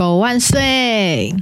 [0.00, 1.34] 狗万岁！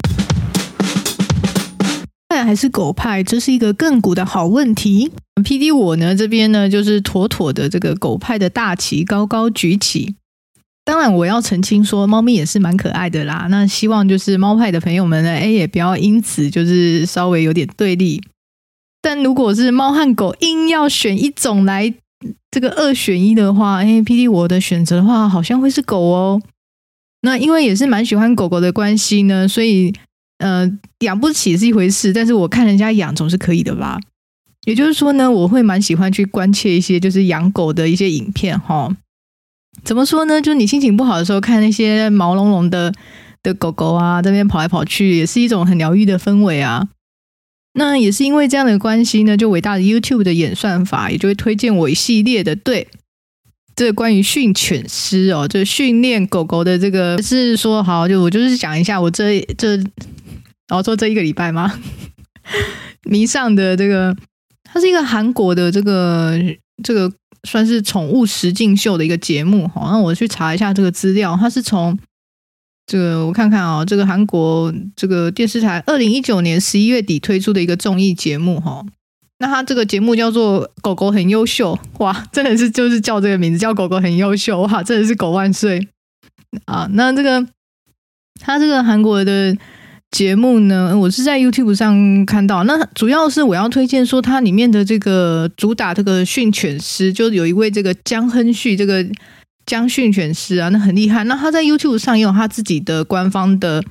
[2.29, 5.13] 派还是狗派，这是一个亘古的好问题。
[5.45, 10.17] PD 我呢这边呢，就是妥妥的这个狗派的大旗高高举起。
[10.85, 13.47] 当然，我要澄清说，猫咪也是蛮可爱的啦。
[13.49, 18.21] 那希望就是猫派的朋友们呢，哎，也不要因此就是稍微有点对立。
[19.01, 21.95] 但如果是猫和狗硬要选一种来
[22.51, 26.43] 这个二选一的话，哎，PD 我的选择的话，好像会是狗哦。
[27.23, 29.93] 那因为也是蛮喜欢狗狗的关系呢，所以。
[30.39, 33.99] 呃，养不起是一回事，但是我看人家养总是可以的吧。
[34.67, 38.89] 也就是说呢，我会蛮喜欢去关切一些就是养狗的一些影片哈。
[39.83, 40.41] 怎么说呢？
[40.41, 42.95] 就你心情不好的时候，看那些毛茸茸的
[43.43, 46.87] 的狗狗啊，这边跑来跑去，也是一种很疗愈的氛围啊。
[47.73, 52.87] 那也是因为这样的关系呢，就伟大的 YouTube 的演算法也就会推荐我一系列的对。
[53.79, 59.77] 这个关于训犬师哦，就训练狗狗的这个是说好，就我就是讲一下我这这。
[59.77, 61.73] 然后说这一个礼拜吗？
[63.09, 64.17] 迷上的这个，
[64.65, 66.37] 它是一个韩国的这个
[66.83, 67.09] 这个
[67.49, 69.91] 算是宠物实境秀的一个节目哈。
[69.93, 71.97] 那我去查一下这个资料，它是从
[72.85, 78.85] 这个我看看啊，这个韩国这个电视台二零一九年十一月底推出的一个综艺节目哈。
[79.39, 85.89] 那他这个节目叫做《狗狗很优秀》，哇，真的是就是叫这个名字叫《狗狗很优秀》哇，真的是狗万岁
[86.67, 86.89] 啊！
[86.93, 87.47] 那这个
[88.41, 89.57] 他这个韩国的。
[90.11, 92.65] 节目呢，我是在 YouTube 上看到。
[92.65, 99.05] 那主要是我要推荐说，它里面的这个主打这个训犬师，就有一位这个姜亨旭，这个
[99.67, 101.25] 姜训犬师啊，那很厉害。
[101.25, 103.85] 那他在 YouTube 上也有他自己的官方的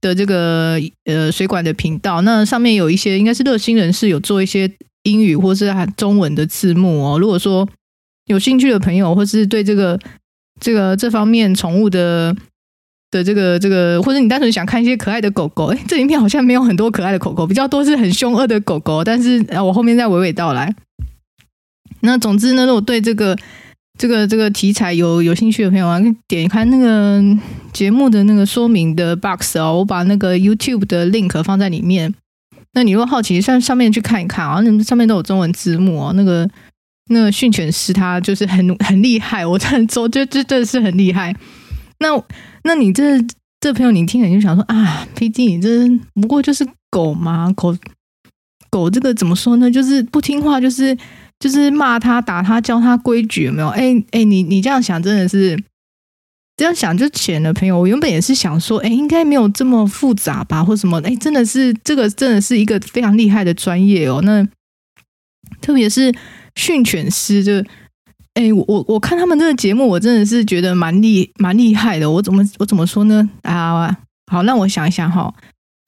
[0.00, 4.70] 的这个呃水管的频道，那上面有一些应该是热心人士有做一些
[5.06, 7.18] 英语或是中文的字幕哦。
[7.18, 7.66] 如果说
[8.26, 9.98] 有兴趣的朋友，或是对这个
[10.60, 12.36] 这个这方面宠物的。
[13.12, 19.04] 的这个这个，或者你单纯想看一些可爱的狗狗，哎，这影片好像没有很多可爱的狗狗，比较多是很凶恶的狗狗。
[19.04, 20.74] 但是啊我后面再娓娓道来。
[22.00, 23.38] 那总之呢，如果对这个
[23.96, 27.22] 这个这个题材有有兴趣的朋友啊，点开那个
[27.72, 32.12] 节目的那个说明的 box 哦，我把那个 YouTube 的 link 放在里面。
[32.76, 36.12] 那你如果好奇，上上面去看一看啊，那上面都有中文字幕哦。
[36.14, 36.46] 那个
[37.06, 41.34] 那个训犬师他就是很很厉害，我这样说就这真的是很厉害。
[42.00, 42.08] 那
[42.64, 43.18] 那你这
[43.60, 45.88] 这朋友，你听了就想说啊，PD，你这
[46.20, 47.74] 不过就是狗嘛，狗
[48.68, 49.70] 狗这个怎么说呢？
[49.70, 50.94] 就是不听话，就是
[51.40, 53.68] 就是骂他、打他、教他规矩，有没有？
[53.68, 55.58] 哎哎，你你这样想真的是
[56.56, 57.78] 这样想就浅了，朋友。
[57.78, 61.00] 我原本也是想说，哎，应该没有这么复杂吧，或什么？
[61.02, 64.20] 哎，真的是这个真的是一个非常厉害的专业哦。
[64.22, 64.46] 那
[65.60, 66.14] 特别是
[66.54, 67.64] 训犬师就。
[68.38, 72.10] 哎、我我看他们这个节目，我真的是觉得蛮厉蛮厉害的。
[72.10, 73.30] 我怎么我怎么说呢？
[73.40, 73.96] 啊，
[74.30, 75.32] 好，让我想一想哈。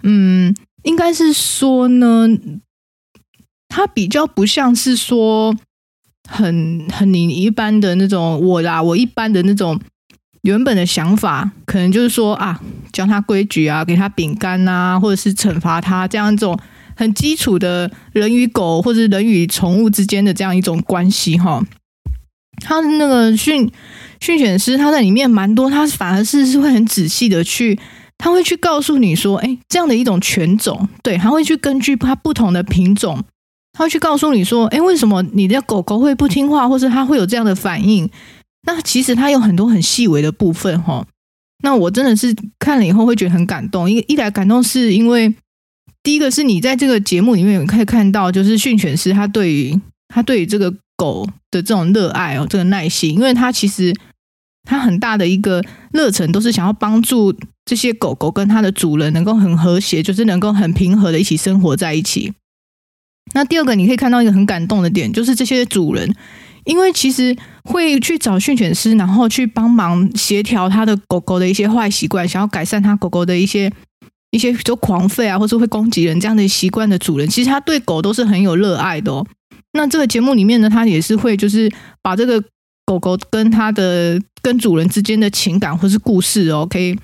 [0.02, 2.26] 嗯，应该是说呢，
[3.68, 5.54] 他比较不像是说
[6.26, 9.78] 很很你一般的那种我啦，我一般的那种
[10.43, 12.60] 原本的想法，可能就是说啊，
[12.93, 16.59] 教他规矩啊，给他饼干啊，或者是惩罚他这样一种
[16.97, 21.62] 很基础的人与狗或者人与宠物之间的这样一种关系哈。
[22.60, 23.71] 他那个训
[24.21, 27.78] 训犬师，他在里面蛮多，他反而是是会很仔细的去，
[28.16, 33.22] 他会去告诉你说，哎，这样的一种犬种，对，他会去根据它不同的品种，
[33.72, 38.10] 他会去告诉你说，哎，为什么你的狗狗会不听话，或是它会有这样的反应？
[38.62, 41.06] 那其实它有很多很细微的部分，哈。
[41.62, 45.34] 那我真的是看了以后会觉得很感动，一一来感动是因为
[46.02, 50.74] 第一个是你在这个节目里面可以看到，就是训犬师他对于他对于这个。
[50.98, 53.94] 狗的这种热爱哦，这个耐心，因为它其实
[54.64, 57.32] 它很大的一个热忱，都是想要帮助
[57.64, 62.32] 这些狗狗跟它的主人能够很和谐，就是能够很平和的一起生活在一起。
[63.32, 66.12] 那第二个，你可以看到一个很感动的点，就是这些主人，
[66.64, 67.36] 因为其实
[67.68, 73.70] 会去找训犬师，然后去帮忙协调他的狗狗的一些坏习惯，想要改善他狗狗的一些
[74.30, 79.26] 一些就狂吠啊，或者会攻击人这样的习惯的主人，其实他对狗都是很有热爱的哦。
[79.74, 81.70] 那这个节目里面呢，他也是会就是
[82.03, 82.42] 把这个
[82.86, 86.98] 狗狗跟它的跟主人之间的情感或是故事哦，可以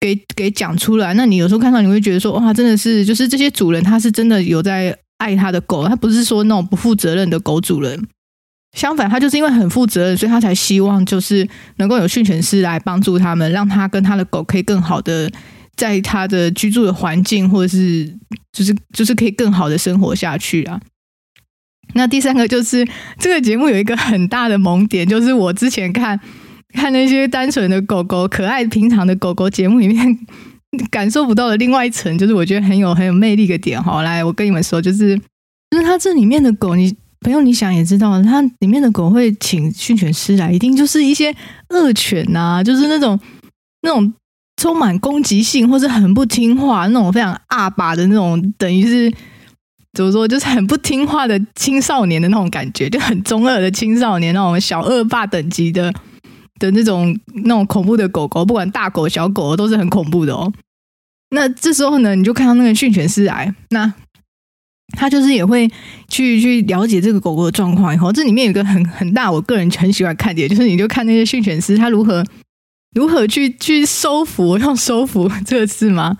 [0.00, 1.14] 给给讲出来。
[1.14, 8.08] 那你有时候看到你会觉得说，哇，真的是就是这些主人他是真的有在爱他的狗，他不是说那种不负责任的狗主人。
[8.76, 11.46] 相反，他就是因为很负责任，所以他才希望就是
[11.76, 15.30] 能够有训犬师来帮助他们，让他跟他的狗可以更好的
[15.76, 18.06] 在他的居住的环境，或者是
[18.52, 20.80] 就是就是可以更好的生活下去啊。
[21.94, 22.88] 那第三个就是
[23.18, 26.18] 这个节目有一个很大的萌点，就是我之前看
[26.72, 30.18] 看那些单纯的狗狗、可爱平常的狗狗节目里面，
[30.90, 33.82] 感受不到的另外一层，就是我觉得很有很有魅力的点。
[33.82, 35.14] 好，来，我跟你们说，就是
[35.70, 41.34] 就是它这里面的狗，你朋友你想也知道，它里面的狗会请训犬师来，一定就是一些
[41.68, 43.18] 恶犬呐、啊，就是那种
[43.82, 44.12] 那种
[44.56, 49.12] 充满攻击性或是很不听话那种非常阿爸的那种，等于是。
[49.94, 50.26] 怎么说？
[50.26, 55.92] 就是很不听话的青少年的那种感觉，就很中二的青少年那种小恶霸等级的
[56.58, 57.14] 的那种
[57.44, 60.50] 那种恐怖的狗狗，不管大狗小狗都是很恐怖的哦。
[61.28, 63.92] 那这时候呢，你就看到那个训犬师来，那
[64.92, 65.70] 他就是也会
[66.08, 67.94] 去去了解这个狗狗的状况。
[67.94, 72.24] 以后这里面有一个很很大，我个人很喜欢看点，就是你就看那些训犬师他如何
[72.94, 76.16] 如何去去收服，用收服这个字吗？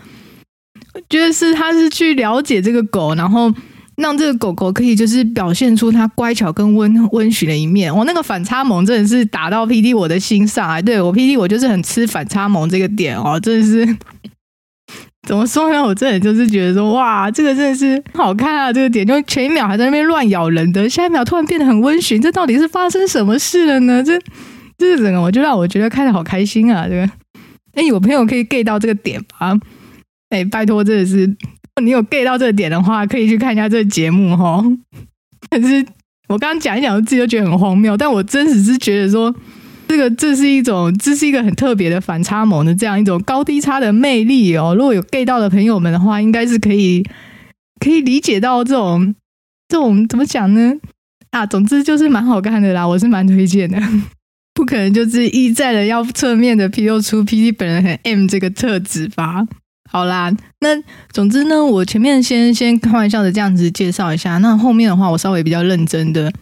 [0.95, 3.53] 我觉得是，他是去了解这个狗，然后
[3.97, 7.95] 让这个狗狗可以就是表现出它乖巧跟温温驯的一面。
[7.95, 10.83] 我那个反差萌真的是打到 PD 我的心上啊！
[10.83, 13.97] 对我 PD 我就是很吃反差萌这个点哦，真的是
[15.33, 15.83] 怎么说呢？
[15.83, 18.71] 我真的就是觉得说哇，这个真的是好看啊！
[18.71, 24.03] 这个点就前一秒还在那边乱咬人的，下一秒突然变得很温驯，这到底是发生什么事了呢？
[24.05, 24.21] 这
[24.77, 26.87] 这是怎么我就让我觉得看得好开心啊！
[26.87, 27.11] 这个
[27.73, 29.59] 哎，有朋友可以 get 到这个点吧？
[30.29, 31.35] 哎、拜托，真的是，
[31.83, 34.63] 你有 get 到这个点的话，可以去看一下这个节目哈。
[35.51, 35.83] 可是
[36.29, 37.97] 我刚刚讲一讲，我自己都觉得很荒谬。
[37.97, 39.35] 但我真实是觉得说，
[39.93, 44.75] 这个这是一种，这是一个很特别的反差萌的这样一种高低差的魅力哦。
[44.75, 47.07] 如果有 get 到的朋友们的话，应该是可以
[47.79, 49.15] 可以理解到这种
[49.69, 50.73] 这种怎么讲呢？
[51.33, 53.79] 啊，总之就是蛮好看的啦，我是蛮推荐的。
[54.55, 59.47] 不可能就是一再的要侧面的披露出 PD 本人很 M 这个特质吧。
[59.91, 60.69] 好啦，那
[61.13, 66.33] 总之呢，我前面先先开玩笑的这样子介绍一下，那后面的话我稍微比较认真的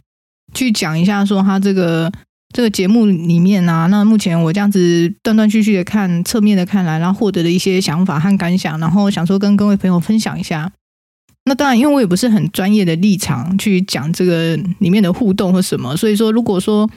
[0.55, 2.13] 去讲一下，说他这个
[2.53, 10.71] 这个节目里面啊，那目前我这样子断断续续的看，侧面的看来，然后获得的一些想法和感想，然后想说跟各位朋友分享一下。
[11.45, 16.89] 那当然，因为我也不是很专业的立场去讲这个里面的互动或什么，所以说如果说。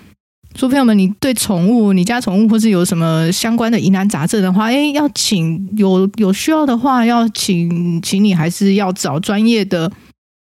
[0.56, 9.92] 说朋友们，你对宠物、你家宠物或是有什么相关的疑难杂症的话，哎，要请有有需要的话，要请，请你还是要找专业的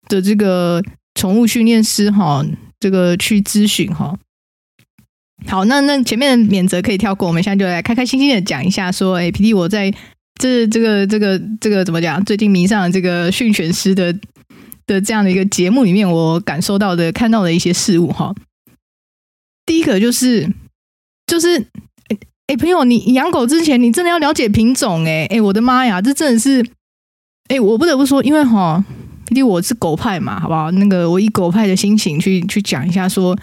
[0.09, 0.83] 的这个
[1.15, 2.45] 宠物训练师哈，
[2.81, 4.13] 这个去咨询哈。
[5.47, 9.93] 好，那那前面的免责可以跳过，我们现在就来开开心心的讲一下，说，哎，PD 我在
[10.39, 12.23] 这这个这个这个怎么讲？
[12.25, 14.13] 最近迷上了这个训犬师的
[14.87, 18.33] 的这样的一个节目里面，我感受到的、看到的一些事物哈。
[19.65, 20.49] 第一个就是，
[21.27, 21.67] 就是，
[22.47, 26.65] 哎，朋友，你养狗之前，你真的要了解品种，哎哎，我的妈呀，这真的是，
[27.47, 28.83] 哎，我不得不说，因为哈，
[29.27, 30.71] 毕竟我是狗派嘛，好不好？
[30.71, 33.37] 那个我以狗派的心情去去讲一下，说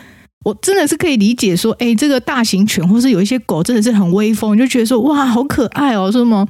[0.45, 6.49] 我真的是可以理解说，哎，这个大型犬或是有一些狗真的是很威风，就觉得说哇，好可爱哦，说什么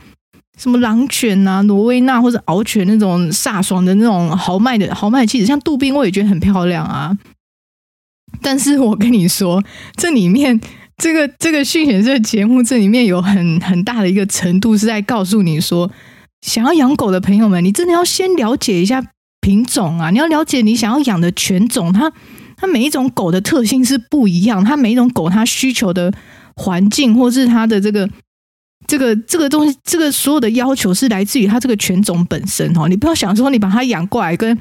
[0.57, 7.17] 什么狼犬啊、挪威纳或者獒犬那种飒爽的那种豪迈的豪迈气质，像杜宾我也觉得很漂亮啊。
[8.41, 9.63] 但是我跟你说，
[9.97, 10.61] 这里面
[10.99, 15.91] 这个这个训犬这个节目，这里面有很很大的一个程度是在告诉你说，
[16.43, 19.05] 想要养狗的朋友们，你真的要先了解一下
[19.41, 20.11] 品种啊！
[20.11, 22.13] 你要了解你想要养的犬种，它
[22.61, 26.13] 它每一种狗的特性是不一样，它每一种狗它需求的
[26.55, 28.09] 环境，或是它的这个
[28.87, 32.87] 这个这个东西，这个所有的要求是来自于它这个犬种本身哦。
[32.89, 34.59] 你不要想说你把它养过来跟。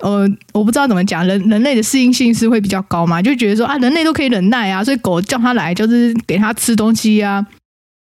[0.00, 7.46] 呃，我不知道怎么讲，人人类的适应性是会比较高嘛，就觉得说啊，人类都可以忍耐啊，所以狗叫它来就是给它吃东西啊，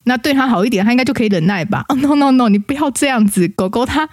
[0.06, 1.86] 那对它好一点，它应该就可以忍耐吧？
[1.90, 4.10] Oh，no no no，你不要这样子，狗狗它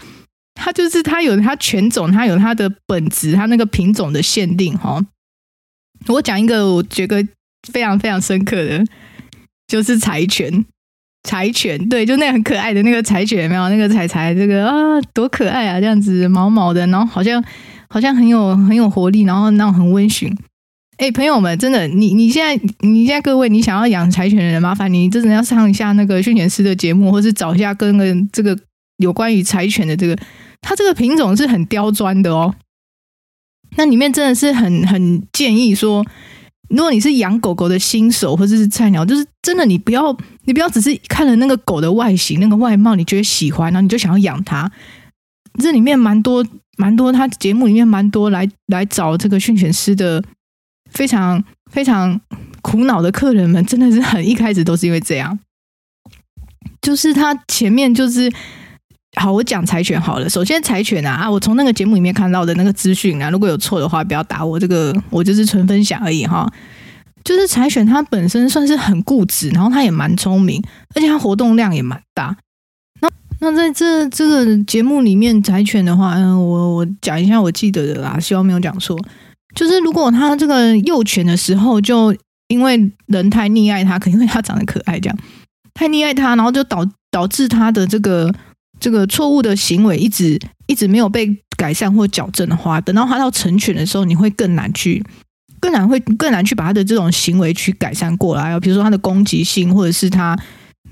[0.55, 5.01] 它就是它有它犬种，它有它的本质，它那个品种的限定哈。
[6.09, 7.27] 我讲一个我觉得
[7.71, 8.85] 非常非常深刻的，
[9.67, 10.65] 就是柴犬。
[11.25, 13.69] 柴犬，对，就那很可爱的那个柴犬，有没有？
[13.69, 15.81] 那个柴柴，这个啊，多可爱啊！
[15.81, 17.41] 这样子毛毛的，然后好像
[17.89, 20.37] 好像很有很有活力，然后那种很温驯。
[20.97, 28.59] 哎，朋友们，真的，你你现在你现在各位，你想要养柴犬的人，麻烦你真的要上一下那个训犬师的节目，或是找一下跟个这个
[28.97, 30.19] 有关于柴犬的这个，
[30.61, 32.53] 它这个品种是很刁钻的哦。
[33.77, 36.05] 那里面真的是很很建议说。
[36.69, 44.73] 如果你是养狗狗的新手或者是菜鸟，就是真的，你不要你不要只是看了那个狗的外形、那个外貌，你觉得喜欢，然后你就想要养它。
[45.59, 46.43] 这里面蛮多
[46.79, 50.25] 蛮多，他节目里面蛮多来来找这个训犬师的，
[50.91, 52.19] 非常非常
[52.63, 55.39] 苦恼的客人们，真的是很一开始都是因为这样，
[56.81, 58.33] 就是他前面就是。
[59.21, 60.29] 好，我讲柴犬好了。
[60.29, 64.59] 首先，柴犬啊啊，我从那个节目里面看到的那个资讯啊，如果有错的话，不要打我。
[64.59, 66.51] 这个我就是纯分享而已哈。
[67.23, 70.61] 就是柴犬它本身算是很固执，然后它也蛮聪明，
[70.95, 72.37] 而且它活动量也蛮大。
[73.01, 73.09] 那
[73.41, 78.99] 那在这这个节目里面，柴犬的话，嗯，我我讲一下我记得的啦，希望没有讲错。
[79.55, 82.17] 就是如果它这个幼犬的时候，就
[82.49, 85.17] 因为人太溺爱它，可能因为它长得可爱，这样
[85.75, 88.35] 太溺爱它，然后就导导致它的这个
[88.83, 90.37] 这个错误的行为一直
[90.67, 95.01] 一直没有被改善或矫正的话，等到它到成犬的时候，你会更难去。
[95.61, 100.37] 更难会更难去把他的这种行为去改善过来，比如说他的攻击性，或者是他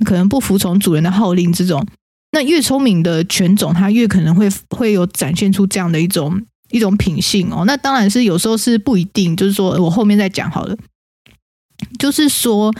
[0.04, 1.84] 可能不服从主人的号令这种。
[2.30, 7.64] 那越聪明的犬种，它越可能会会有展现出这样的一种一种品性哦。
[7.66, 10.76] 那当然是有时候是不一定，就是说我后面再讲好了。
[11.98, 12.72] 就是说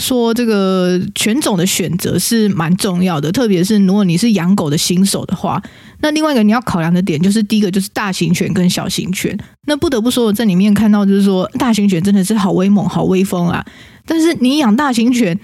[0.00, 5.62] 说这个犬种的选择是蛮重要的，特别是如果你是养狗的新手的话。
[6.00, 9.38] 那另外一个你要考量的点就是，第一个就是大型犬跟小型犬。
[9.68, 13.64] 那不得不说，我在里面看到就是说，大型犬真的是好威猛、好威风啊。
[14.04, 15.38] 但是你养大型犬，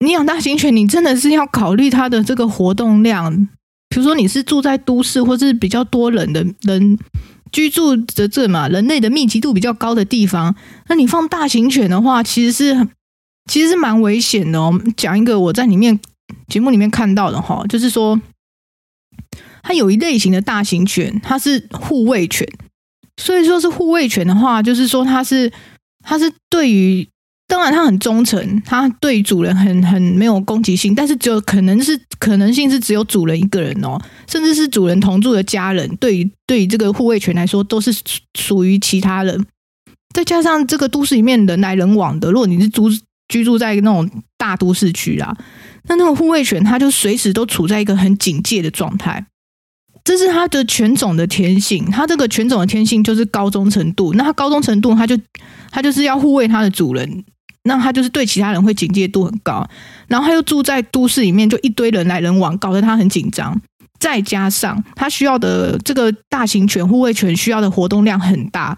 [0.00, 3.48] 你养大型犬，你真的是要考虑它的这个活动量。
[3.88, 6.98] 比如说你是住在都市或是比较多人的人
[7.50, 10.54] 居住的这嘛，人类的密集度比较高的地方，
[10.88, 12.88] 那你放大型犬的话，其实是
[13.50, 14.80] 其实是蛮危险的哦。
[14.96, 15.98] 讲一个我在里面
[16.48, 18.20] 节目里面看到的哈，就是说。
[19.66, 22.46] 它有一类型的大型犬，它是护卫犬。
[23.16, 25.50] 所以说是护卫犬的话，就是说它是
[26.04, 27.08] 它是对于，
[27.48, 33.98] 当然它很忠诚，它对主人很很没有攻击性，但是只有可能是可能性是只有主人一个人哦，
[34.28, 37.90] 甚至是主人同住的家人，对于对于这个护卫犬来说都是
[38.38, 39.46] 属于其他人。
[40.12, 42.90] 再加上这个都市里面人来人往的，如果你是租
[43.28, 45.36] 居住在那种大都市区啊，
[45.88, 49.26] 那那种护卫犬它就随时都处在一个很警戒的状态。
[50.04, 54.12] 这是它的犬种的天性，它这个犬种的天性就是高忠诚度。
[54.12, 55.18] 那它高忠诚度，它就
[55.70, 57.24] 它就是要护卫它的主人，
[57.62, 59.66] 那它就是对其他人会警戒度很高。
[60.06, 63.58] 然后它又住在都市里面，就一堆人来人往，搞得它很紧张。
[63.98, 68.76] 再加上它需要的这个大型犬护卫犬需要的活动量很大，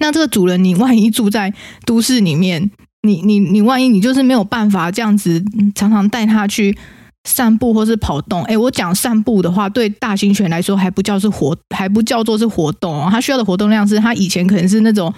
[0.00, 1.54] 那这个主人你万一住在
[1.86, 2.70] 都市里面，
[3.02, 6.76] 你你你万一你就是没有办法这样子常常带它去。
[7.24, 13.08] 散步或是跑动，哎，我讲散步的话，对大型犬来说还不叫是活，还不叫做是活动哦。
[13.10, 15.12] 它需要的活动量是，它以前可能是那种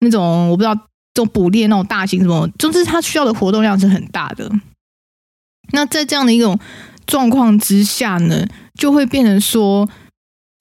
[0.00, 4.50] 那种我不知道，这种捕猎那种大型什么，总之它需要的活动量是很大的。
[5.72, 6.58] 那在这样的一种
[7.06, 9.88] 状况之下呢，就会变成说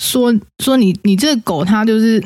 [0.02, 2.24] 说说你你这个狗它就是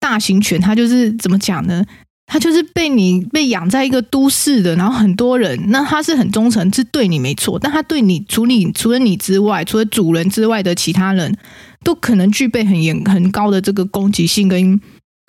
[0.00, 1.84] 大型犬，它就是怎么讲呢？
[2.28, 11.36] 它就是被你被养在一个都市的，然后很多人，那它是很忠诚，是对你没错，但它对你，除你除了你之外，除了主人之外的其他人
[11.84, 14.80] 都可能具备很严很高的这个攻击性跟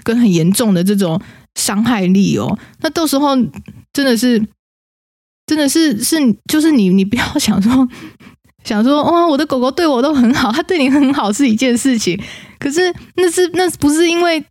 [0.04, 1.22] 跟很严重的这种
[1.54, 2.58] 伤害力哦。
[2.82, 3.36] 那到时候
[3.94, 4.44] 真的是
[5.46, 6.18] 真的是是
[6.50, 7.88] 就是你你不要想说
[8.64, 12.20] 想说哇，我的狗狗对我都很好，它对你很好是一件事情，
[12.58, 14.44] 可是那是那不是因为。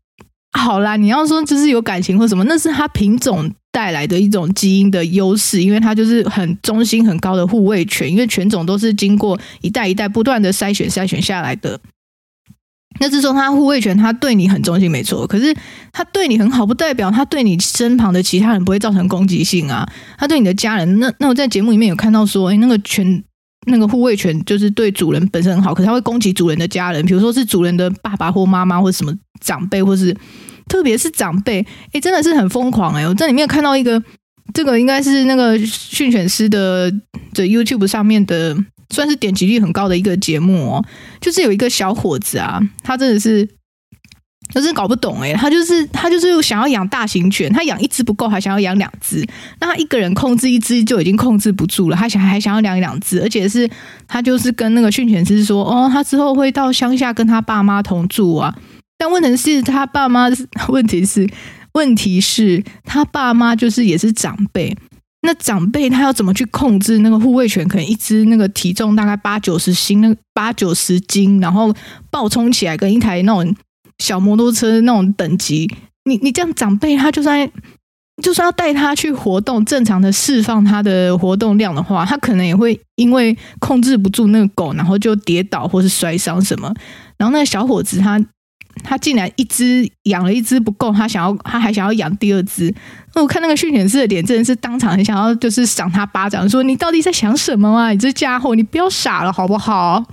[0.57, 11.79] 好啦，你要说就是有感情或什么，那是它品种带来的一种基因的优势，因为它就是很忠心很高的护卫犬，因为犬种都是经过一代一代不断的筛选筛选下来的。
[12.99, 15.55] 那是说它护卫犬，它对你很忠心没错，可是
[15.93, 19.87] 它对你很好，不代表它对你身旁的其他人不会造成攻击性啊。
[20.17, 23.23] 它对你的家人，那那我在节目里面有看到说，哎，那个犬
[23.67, 30.17] 那个护卫犬就是对主人本身很好，可是它会攻击主人的家人，比如说是主人的爸爸或妈妈或什么长辈，或是。
[30.69, 33.07] 特别是长辈，哎，真的是很疯狂哎！
[33.07, 34.03] 我在里面看到一个，
[34.53, 36.91] 这个应该是那个训犬师的
[37.33, 38.57] 的 YouTube 上面的，
[38.91, 40.85] 算是点击率很高的一个节目哦。
[41.21, 43.49] 就是有一个小伙子啊，他真的是，
[44.53, 49.25] 可是搞不懂哎，他就是他就是想要养大型犬，他养一只不够，还想要养两只。
[49.61, 53.71] 那他一个人控制一只就已经控制不住了，他想还想要养两只，而且是
[54.09, 58.53] 他就是跟那个训犬师说，哦，他之后会到乡下跟他爸妈同住啊。
[58.99, 60.29] 但问题是，他爸妈
[60.69, 61.29] 问题是，
[61.75, 64.77] 问题是，他爸妈就是也是长辈。
[65.23, 67.67] 那长辈他要怎么去控制那个护卫犬？
[67.67, 71.75] 可能一只那个体重大概八九十斤，那八九十斤，然后
[72.11, 73.55] 暴冲起来跟一台那种
[73.99, 75.69] 小摩托车那种等级。
[76.05, 77.51] 你你这样长辈，他就算
[78.23, 86.73] 就算要带他去活动，正常的释放他的活动量的话，他可能也会因为控制不住那个狗，然后就跌倒或是摔伤什么。
[87.19, 88.25] 然后那个小伙子他。
[88.83, 92.73] 他竟然一只养了一只不够，他想要他还想要养第二只。
[93.15, 97.91] 那我看那个训犬师的脸，真的是当场很想要就是赏他巴掌，说你到底在想什么啊？
[97.91, 100.05] 你这家伙，你不要傻了好不好？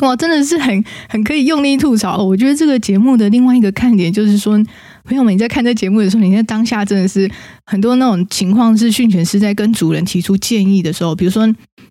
[0.00, 2.22] 哇，真的是很很可以用力吐槽。
[2.22, 4.58] 我觉得这个节目的另外一个看点就是说，
[5.06, 7.30] 朋友们，你在看这节目的时候，你在当下真的是
[7.64, 11.46] 很多那种情况是训犬师在跟主人提出建议的时候，比如说，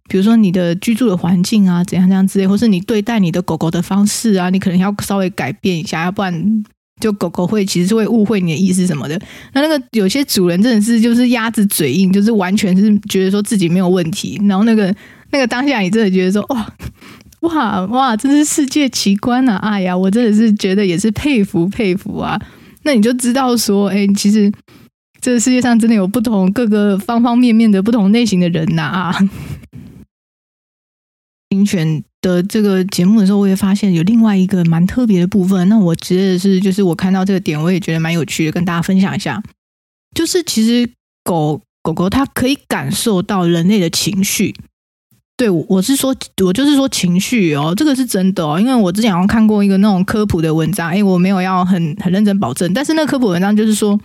[0.09, 6.63] 比如说你的居住的环境啊，怎样怎样之类，或是你对待你的狗狗的方式啊，你可能要稍微改变一下，要不然
[6.99, 9.17] 就狗狗会其实是会误会你的意思什么的。
[9.53, 14.93] 那那个有些主人真的是就是鸭子嘴硬，就是完全是觉得说自己没有问题，然后那个
[15.31, 16.67] 那个当下你真的觉得说哇。
[17.41, 19.57] 哇哇，真是世界奇观啊！
[19.57, 22.41] 哎呀，我真的是觉得也是佩服佩服啊。
[22.85, 24.51] 那你就知道说，哎，其实
[25.19, 29.29] 这个世界上真的有不同各个方方面面的不同类型的人呐啊。
[31.49, 35.67] 评选的这个节目的时候，我也发现有另外一个蛮特别的部分。
[35.67, 39.41] 那我觉得是，就是我看到这个点，我也觉得蛮有趣的，跟大家分享一下。
[40.13, 40.89] 就是其实
[41.23, 44.53] 狗狗狗它可以感受到人类的情绪。
[45.37, 46.15] 对，我是说，
[46.45, 53.99] 我就是说情绪哦，这个是真的哦，因为我之前好像看过一个那种科普的文章，哎，我没有要很很认真保证，但是那个科普文章就是说，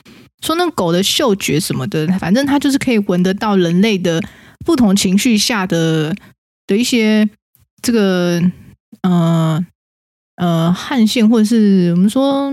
[0.44, 4.20] 说那狗的嗅觉什么的，反正它就是可以闻得到人类的
[4.64, 6.12] 不同情绪下的
[6.66, 7.28] 的一些
[7.80, 8.42] 这个
[9.02, 9.64] 呃
[10.34, 12.50] 呃汗腺，或者是我们说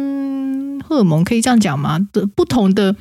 [0.87, 1.99] 荷尔蒙，可以这样讲吗？
[2.13, 2.95] 的不同的。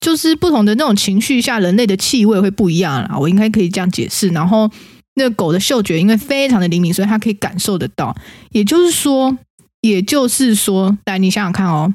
[0.00, 3.18] 就是不同的那种情绪下，人类的气味会不一样啦。
[3.18, 4.28] 我应该可以这样解释。
[4.28, 4.70] 然后，
[5.18, 8.16] 那个狗的嗅觉因为非常的灵敏，所以它可以感受得到。
[8.52, 9.36] 也就是说，
[9.82, 11.92] 也就是说，来，你想想看哦。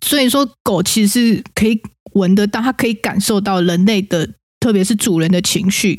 [0.00, 1.80] 所以说，狗其实是可以
[2.12, 4.28] 闻得到，它可以感受到人类的，
[4.60, 5.98] 特别是主人的情绪。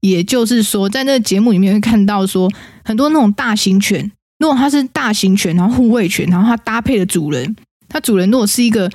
[0.00, 2.50] 也就是说，在那个节目里面会看到说，
[2.84, 7.54] 很多那种大型犬，如果它是大型犬，然后护卫犬，然后它搭配的主人，
[7.88, 8.90] 它主人如果是一个。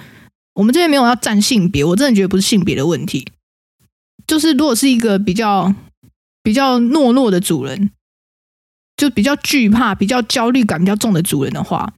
[0.58, 3.28] 我们这边没有要占性别，我真的觉得不是性别的问题，
[4.26, 5.72] 就是如果是一个比较
[6.48, 7.92] 比较懦弱的主人，
[8.96, 11.92] 就比较惧怕、比较焦虑感比较重的主人的话，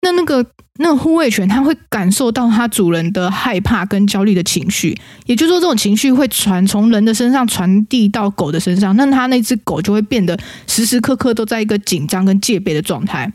[0.00, 0.46] 那那个
[0.78, 4.96] 那个护卫犬它会感受到它主人的害怕跟焦虑的情绪，
[5.26, 13.32] 也就是说，这种情绪会传从人的身上传递到狗的身上，那它那只狗就会变得时时刻刻都在一个紧张跟戒备的状态，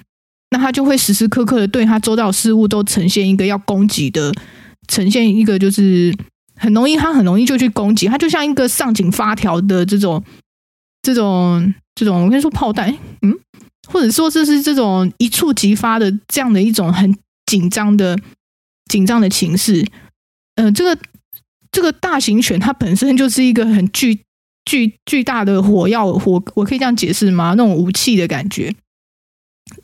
[0.52, 4.32] 那它就会时时刻刻的对它周到事物都呈现一个要攻击的。
[4.88, 6.16] 呈现一个就是
[6.56, 10.24] 很容易，它很容易就去攻击，它就像一个上紧发条的这种、
[11.02, 12.24] 这种、这种。
[12.24, 13.38] 我跟你说，炮弹，嗯，
[13.88, 18.18] 或者说这是这种一触即发的这样的一种很紧张的、
[18.86, 19.86] 紧张的情势。
[20.56, 21.02] 呃，这个
[21.72, 24.20] 这个大型犬它本身就是一个很巨
[24.66, 27.54] 巨巨大的火药火，我可以这样解释吗？
[27.58, 28.76] 那种武器的感觉。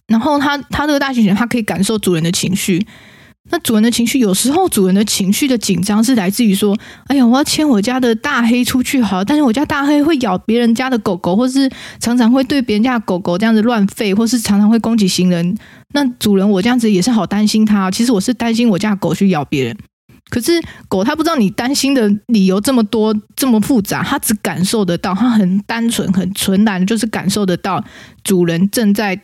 [0.08, 2.86] 然后它它这个大型犬，它可以感受主人的情绪。
[3.50, 15.58] 那主人的情绪，有时候主人的情绪的紧张是来自于说：“哎呀，我要牵我家的大黑出去好，但是我家大黑会咬别人家的狗狗，或是常常会对别人家狗狗这样子乱吠，或是常常会攻击行人。
[15.94, 17.90] 那主人，我这样子也是好担心他。
[17.90, 19.78] 其实我是担心我家狗去咬别人，
[20.30, 27.82] 可是狗它不知道你担心的理由这么多这么复杂，它只感受得到，它很单纯很纯然就是感受得到
[28.24, 29.22] 主人正在。”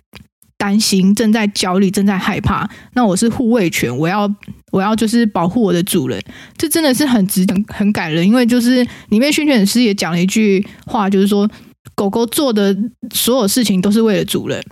[0.64, 2.66] 担心，正在焦虑，正在害怕。
[2.94, 4.34] 那我是护卫犬，我要
[4.72, 6.24] 我要就是保护我的主人。
[6.58, 11.50] 这真的是很值得很感人，因为就是里面训犬师也讲了一句话，就是说
[11.96, 12.74] 狗狗做的
[13.14, 14.64] 所有事情都是为了主人。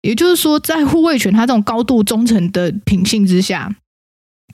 [0.00, 3.72] 也就是说，在护卫犬它这种高度忠诚的品性之下，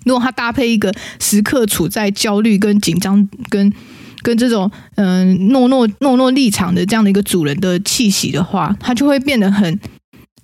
[0.05, 3.73] 如果它搭配一个时刻处在焦虑跟紧张跟
[4.21, 9.81] 跟这种嗯懦懦懦懦立场的这样的一个主人的气息的话，它就会变得很。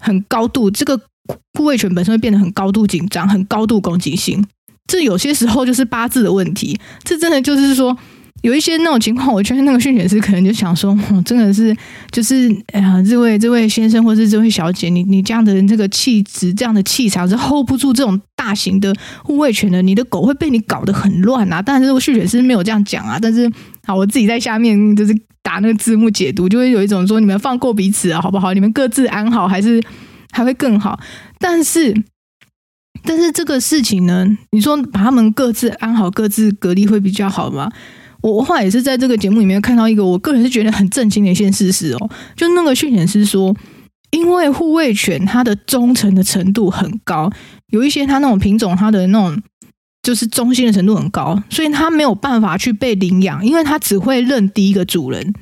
[0.05, 1.01] 很高度，这个
[1.55, 4.45] 护卫犬本身会变得很高度紧张，很高度攻击性。
[4.87, 6.79] 这有些时候就是八字的问题。
[7.03, 7.97] 这真的就是说，
[8.43, 11.75] 有一些那种情况，我觉得那个训犬师可能就想说， 真的是
[12.11, 21.63] 就是哎呀，这位这位先生或是这位小姐，你你这样的这个气质、这样的气场是 hold 不住这种大型的护卫犬的，你的狗会被你搞得很乱啊。
[21.63, 23.19] 但是训犬师没有这样讲啊。
[23.19, 23.51] 但是
[23.85, 25.15] 好，我自己在下面就是。
[25.45, 28.55] 打那个字幕解读，就会有一种说你们放过彼此啊，好不好？
[28.55, 29.79] 你们各自安好，还是
[30.31, 30.99] 还会更好？
[31.39, 31.95] 但是，
[33.03, 37.71] 但是这个事情呢，你说把他们各自安好、各自隔离会比较好吗？
[38.23, 43.55] 我我后来也是在这个节目里面看到一个，我个人是觉得很震惊的一件事实哦，就那个训犬师说，
[44.13, 47.31] 因为护卫犬它的忠诚的程度很高，
[47.67, 49.43] 有一些它那种品种，它的那种。
[50.05, 55.35] 就是忠心的程度很高，所以他没有办法去被领养，因为他只会认第一个主人，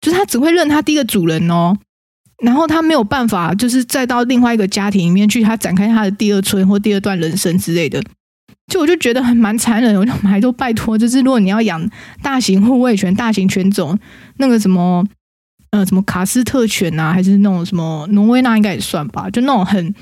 [0.00, 1.76] 就是他只会认他第一个主人哦。
[2.42, 8.02] 然后他没有办法，就是再到另外一个家庭里面去，他展开他的第二春或第二段人生之类的。
[8.70, 11.88] 就我就觉得很蛮残忍，我就还都拜托，就是如果你要养
[12.22, 13.98] 大型护卫犬、大型犬种，
[14.36, 15.02] 那个什么
[15.70, 19.94] 呃什么卡斯特犬啊，还是那种什么挪威那应该也算吧，就那种很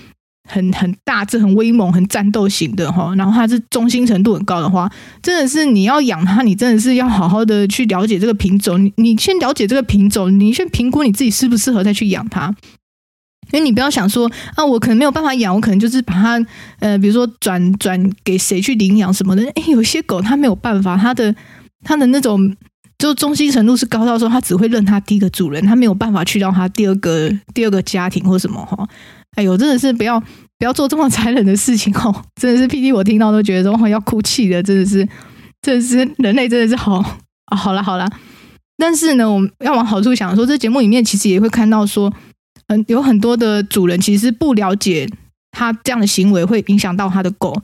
[0.48, 4.90] 很很大只、很威猛、很战斗型的哈，然后它是忠心程度很高的话，
[5.22, 8.84] 真的是你要养它，你真的是要好好的去了解这个品种。
[8.84, 12.54] 你你先了解这个品种，你先评估你自己适不适合再去养它。
[13.52, 16.46] 因为你不要想说啊，我可能没有办法养，我可能就是把它
[16.80, 19.42] 呃，比如说转转给谁去领养什么的。
[19.54, 21.34] 哎，有些狗它没有办法，它的
[21.84, 22.54] 它的那种
[22.98, 28.88] 就忠心程度是高到说，它只会认它第一个主人，它没有办法去到它第二个第二个家庭或什么哈。
[29.34, 32.24] 哎呦，真的是不要不要做这么残忍的事情哦！
[32.40, 35.08] 真的是 PD，我听到都觉得说要哭泣的，真的是，
[35.62, 36.96] 真的是人类真的是好
[37.46, 37.56] 啊！
[37.56, 38.08] 好了好了，
[38.76, 42.12] 但是呢，我们要往好处想说，这节目里面其实也会看到说，
[42.68, 45.08] 嗯，有很多的主人其实不了解
[45.50, 47.60] 他这样的行为会影响到他的狗。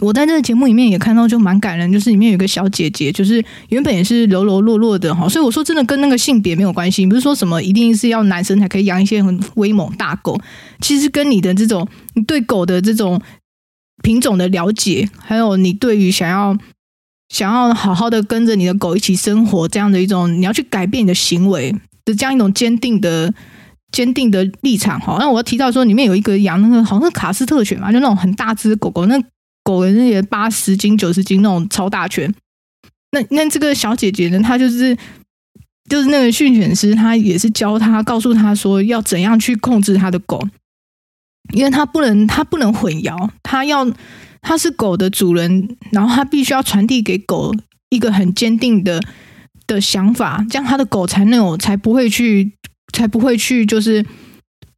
[0.00, 10.40] 我在这个节目里面也看到，就蛮感人，就是里面有个小姐姐，就是原本也是柔柔弱弱的哈，所以我说真的跟那个性别没有关系，不是说什么一定是要男生才可以养一些很威猛大狗，
[10.80, 13.20] 其实跟你的这种你对狗的这种
[14.02, 16.56] 品种的了解，还有你对于想要
[17.28, 21.70] 想要好好的跟着你的狗一起生活这样的一种，你要去改变你的行为
[22.06, 23.32] 的这样一种坚定的
[23.92, 25.18] 坚定的立场哈。
[25.20, 29.22] 那我要提到说，里面有一个养那个好像是卡斯特犬嘛，就那种很大只狗狗那。
[29.64, 32.34] 狗人也八十斤、九十斤那种超大犬，
[33.12, 34.40] 那那这个小姐姐呢？
[34.40, 34.96] 她就是
[35.88, 40.42] 就是那个训犬师，她也是教她，告诉她说要怎样去控制她的狗，
[41.52, 43.88] 因为她不能，她不能混淆，她要
[44.40, 47.54] 她是狗的主人，然后她必须要传递给狗
[47.90, 49.00] 一个很坚定的
[49.66, 52.52] 的想法，这样她的狗才能有，才不会去，
[52.92, 54.04] 才不会去，就是。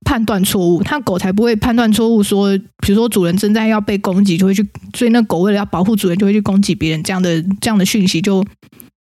[0.04, 2.22] 判断错误，它狗才不会判断错误。
[2.22, 4.64] 说，比如说主人正在要被攻击，就会去，
[4.94, 7.02] 所以那狗为了要保护主人，就会去攻击别人。
[7.02, 8.44] 这样的这样的讯息就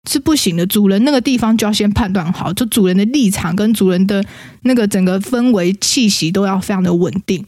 [0.10, 0.66] 是不行的。
[0.66, 4.24] 主人那个地方就要先判断好，就主人的立场跟主人的
[4.62, 7.44] 那个整个氛围气息都要非常的稳定。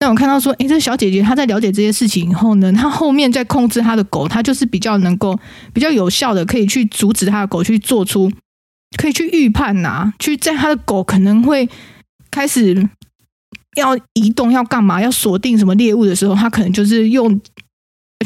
[0.00, 5.38] 那我看到说，诶，这小姐姐她在了解这些事情以后呢，她后面在控制她的狗，她就是比较能够
[5.72, 8.32] 比较有效的，可以去阻止她的狗去做出，
[8.96, 11.68] 可以去预判呐、去在她的狗可能会。
[12.32, 12.88] 开始
[13.76, 15.00] 要移动，要干嘛？
[15.00, 17.40] 要锁定什么猎物的时候，他可能就是用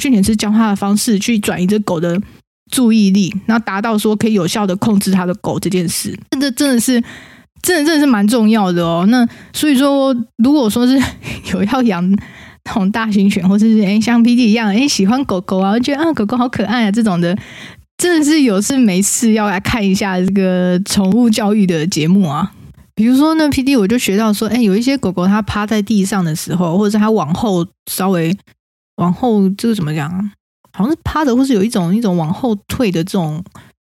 [0.00, 2.18] 训犬师教他的方式去转移这狗的
[2.70, 6.18] 注意力，然后达到说可以有效的控制他的狗这件事。
[6.40, 7.02] 这真的是，
[7.62, 9.04] 真的真的是蛮重要的哦。
[9.08, 11.00] 那所以说，如果说是
[11.52, 17.38] 有要养那种大型犬，或者是哎像 PD 一样哎喜欢狗狗啊，我觉得啊狗狗好可爱啊这种的，
[17.96, 22.52] 真的是有事没事要来看一下这个宠物教育的节目啊。
[22.96, 28.34] 比如说呢，PD 我就学到说，哎，有一些狗狗它趴在地上的时候，或者是它往后稍微
[28.96, 30.10] 往后，这个怎么讲？
[30.72, 33.44] 好像是趴着，或是有一种一种往后退的这种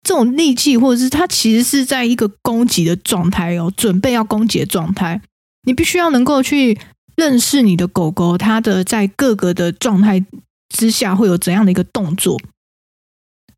[0.02, 5.22] 这种力气，或者是它其实是在一个攻击的状态哦，准备要攻击的状态。
[5.62, 6.76] 你必须要能够去
[7.14, 10.24] 认识你的狗狗，它的在各个的状态
[10.68, 12.36] 之下会有怎样的一个动作。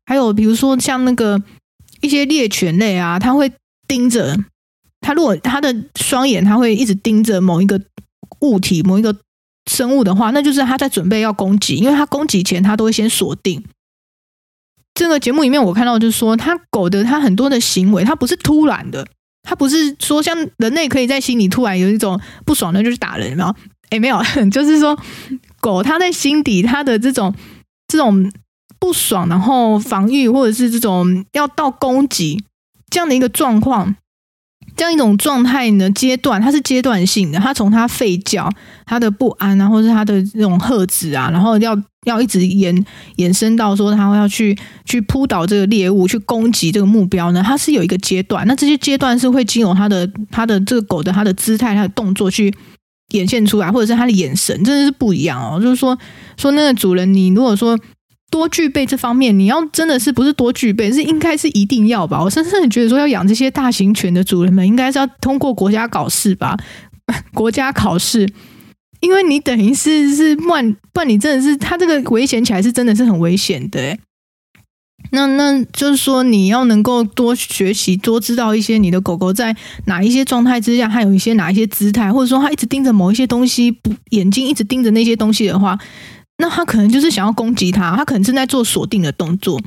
[0.05, 1.41] 还有比如说像那个
[2.01, 3.51] 一些猎犬类啊，它会
[3.87, 4.37] 盯着。
[5.01, 7.81] 他如果他的双眼，他会一直盯着某一个
[8.41, 9.15] 物体、某一个
[9.69, 11.75] 生物的话，那就是他在准备要攻击。
[11.75, 13.63] 因为他攻击前，他都会先锁定。
[14.93, 19.07] 这个节目里面，我看到就是说，他狗的他很多的行为，他不是突然的，
[19.41, 23.55] 他不是说像人类可以在心里突然有一种不爽的就去打人，然后
[23.89, 24.97] 诶没有， 就是说
[25.59, 27.33] 狗它在心底，它的这种
[27.87, 28.31] 这种
[28.79, 32.43] 不爽，然后防御或者是这种要到攻击
[32.89, 33.95] 这样的一个状况。
[34.75, 38.49] 这样一种状态呢，阶段它是阶段性的，它从它吠叫、
[38.85, 42.85] 它的不安啊，或者是它的这种喝止啊，然后要要一直延
[43.17, 48.47] 延伸到说，它要去去扑倒这个猎物，去攻击这个目标呢，它是有一个阶段。
[48.47, 52.53] 那这些阶段是会经由它的它的这个狗的它的姿态、它的动作去
[53.09, 55.61] 演现出来，或者是它的眼神，真的是不一样哦。
[55.61, 55.97] 就是说
[56.37, 57.77] 说那个主人，你如果说。
[58.31, 62.23] 多具备这方面，你要真的是不是多具备，是应该是一定要吧？
[62.23, 66.57] 我深深的觉得说，要养这些大型犬的主人们，应该是要通过国家考试吧？
[67.35, 68.27] 国家考试，
[69.01, 73.97] 因为你等于是是万，不然你真的是它这个危险起来是真的是很危险的。
[75.11, 79.53] 那那就是说，你要能够多学习，多知道一些你的狗狗在
[79.85, 85.77] 哪一些状态之下，还有一些哪一些姿态，或者说它一直盯着某一些东西，不眼睛一直盯着那些东西的话。
[86.37, 89.61] 那他可能就是想要攻击他，他可能正在做锁定的动作。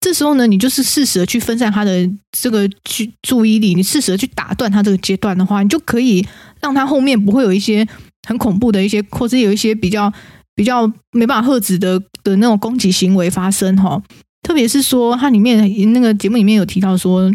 [0.00, 6.26] 这时候呢，你就是适时的去分散他的这个注注意力，你适时的去打断他这个阶段的话，你就可以
[6.60, 7.86] 让他后面不会有一些
[8.26, 10.10] 很恐怖的一些，或者有一些比较
[10.54, 14.02] 比较没办法遏制的的那种攻击行为发生哈。
[14.42, 15.58] 特别是说，它里面
[15.92, 17.30] 那个节目里面有提到说，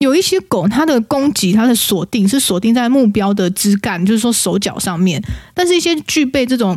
[0.00, 5.22] 有一些狗，它的攻击、它的锁定是锁定在目标的枝干，就是说手脚上面。
[5.54, 6.76] 但是，一些具备这种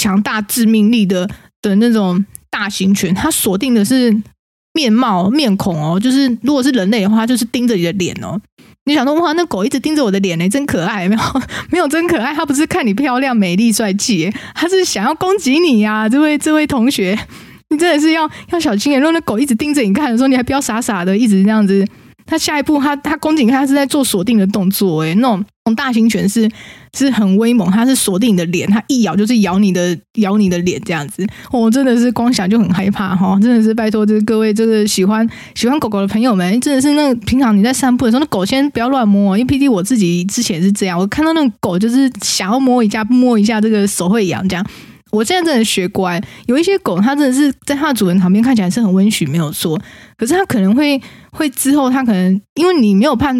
[0.00, 1.28] 强大致命力的
[1.60, 4.16] 的那种大型犬，它锁定的是
[4.72, 6.00] 面貌、面孔哦。
[6.00, 8.40] 就是如果是人类的话，就是盯着你的脸哦。
[8.86, 11.20] 你想说，哇，那狗一直盯着我的脸呢，真可爱，没有？
[11.70, 17.16] 没有真可爱，它不是看你漂亮、美丽、帅气，它是想要攻击你呀，这位这位同学，
[17.68, 18.98] 你真的是要要小心耶。
[18.98, 21.86] 如果那狗一直盯着你看的时候，你还不要傻傻的一直这样子。
[22.30, 26.48] 它下一步，它它宫颈，它是在做锁定的动作，诶，那种大型犬是
[26.96, 44.64] 是很威猛，它是锁定你的脸，它一咬就是咬你的咬你的脸这样子，我、哦、真的是光想就很害怕哈，真的是拜托这个各位这个喜欢喜欢狗狗的朋友们，真的是那平常你在散步的时候，那狗先不要乱摸，因为 PD 我自己之前是这样，我看到那个狗就是想要摸一下摸一下，这个手会痒这样。
[45.10, 49.80] 我现在真的学乖，有一些狗，它真的是在它的主人旁边看起来是很温驯，没有错。
[50.16, 51.00] 可是它可能会
[51.32, 53.34] 会之后，它可能因为你没有判，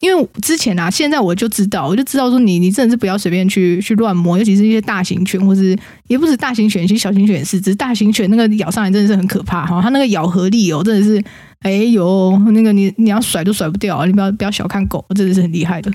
[0.00, 11.22] 因为之前啊，现在我就知道，我就知道说你你真的是不要随便去去乱摸，尤其是一些大型犬，或是也不是大型犬，其实小型犬是，只是大型犬那个咬上来真的是很可怕哈，它那个咬合力哦，真的是
[11.60, 15.90] 哎呦，那个你你要甩都甩不掉，你不要不要小看狗，真的是很厉害的。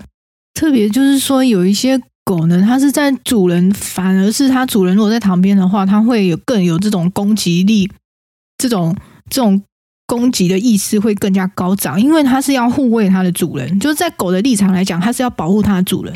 [0.53, 2.01] 特别就是说有一些。
[2.27, 7.89] 狗呢，它是在主人，反而是它主人如果在旁边的话，它会有更有这种攻击力，
[8.57, 8.93] 这种
[9.29, 9.63] 这种
[10.05, 16.13] 攻击的意识会更加高涨，因为它是要护卫它的主人，就是在狗的立场来讲，它是要保护它的主人。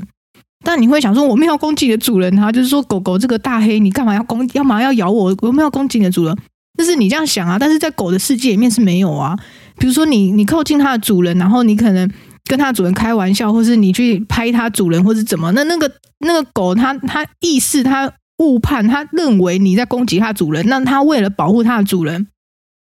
[0.66, 5.34] 但你会想说，我没有攻击你的主人，它就是说狗狗这个大黑，你干嘛要攻，干嘛要咬我？
[5.42, 6.38] 我没有攻击你的主人，
[6.78, 7.58] 就是你这样想啊。
[7.58, 9.40] 但是在狗的世界里面是没有啊。
[9.78, 12.12] 比如说你你靠近它的主人，然后你可能。
[12.52, 15.54] 跟他主人开玩笑，或是你去拍他主人，或是怎么？
[15.54, 22.28] 那那个那个狗，它它意识，它误判，它认为你在攻击它主人，那它为了保护它的主人，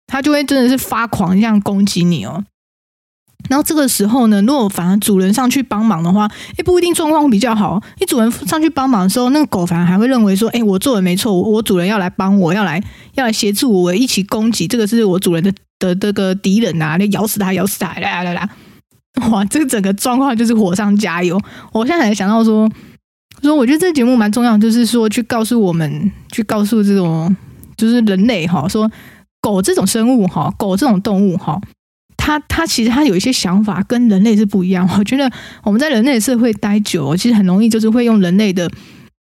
[0.05, 2.43] 它就会真的是发狂这样攻击你哦。
[3.47, 7.81] 然后这个时候呢，如果反而主人上去帮忙的话，也，不一定状况会比较好。
[8.01, 18.49] 你主人上去帮忙的时候，那个狗反而还会认为说，诶，我做的没错，我主人要来帮我，要来要来协助我一起攻击，这个是我主人的的这个敌人啊，你咬死他，咬死他，来来来。
[19.31, 21.39] 哇，这整个状况就是火上加油。
[21.71, 22.69] 我现在才想到说，
[23.41, 27.35] 说我觉得这节目蛮重要，就是说去告诉我们，去告诉这种
[27.77, 28.91] 就是人类哈，说
[29.39, 31.61] 狗这种生物哈，狗这种动物哈，
[32.17, 34.89] 它它其实它有一些想法跟人类是不一样。
[34.97, 35.31] 我觉得
[35.63, 38.69] 我们在人类社会待久，其实很容易就是会用人类的。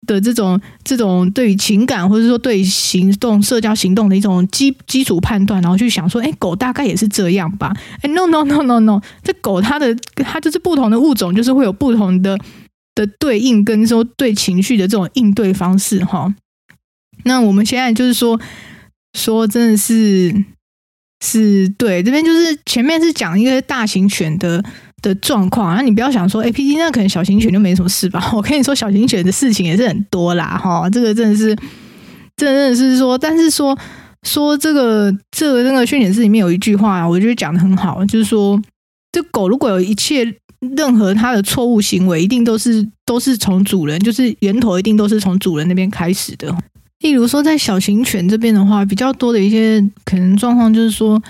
[0.06, 7.74] 的这种这种对于情感或者说对于行动社交行动的一种基基础判断，然后去想说，哎，狗大概也是这样吧？
[8.02, 12.38] 哎，no no no no no，这狗它的它就是不同的物种，就是会有不同的
[12.94, 16.34] 的对应跟说对情绪的这种应对方式哈。
[17.24, 18.40] 那我们现在就是说
[19.12, 20.32] 说真的是
[21.24, 24.64] 是对这边就是前面是讲一个大型犬的。
[25.00, 28.30] 的状况，那你不要想说，哎，PD 那可能小型犬就没什么事吧？
[28.34, 31.56] 我跟你说，小型犬的事情也是很多啦，哈，这个真的是，
[32.36, 33.78] 真的是说，但是说
[34.24, 38.60] 说这个这个那个训犬师里面有一句话，我觉得讲的很好，就是说，
[39.12, 40.34] 这狗如果有一切
[40.76, 46.52] 任何它的错误行为，一定都是都是从主人，就是源头一定都是从主人那边开始的。
[47.00, 51.22] 例如说，在小型犬这边的话，比较多的一些可能状况就是说，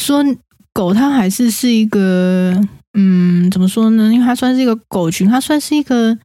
[0.00, 0.24] 说
[0.72, 2.60] 狗它还是是一个。
[3.00, 4.12] 嗯，怎么说呢？
[4.12, 6.18] 因为它算是一个狗群，它算是一个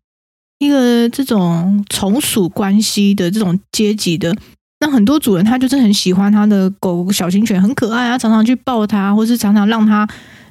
[0.57, 4.35] 一个这种从属关系的这种阶级的。
[4.79, 10.05] 那很多主人他就是很喜欢他的狗，小型犬很可爱啊，常常去抱它，或是常常让它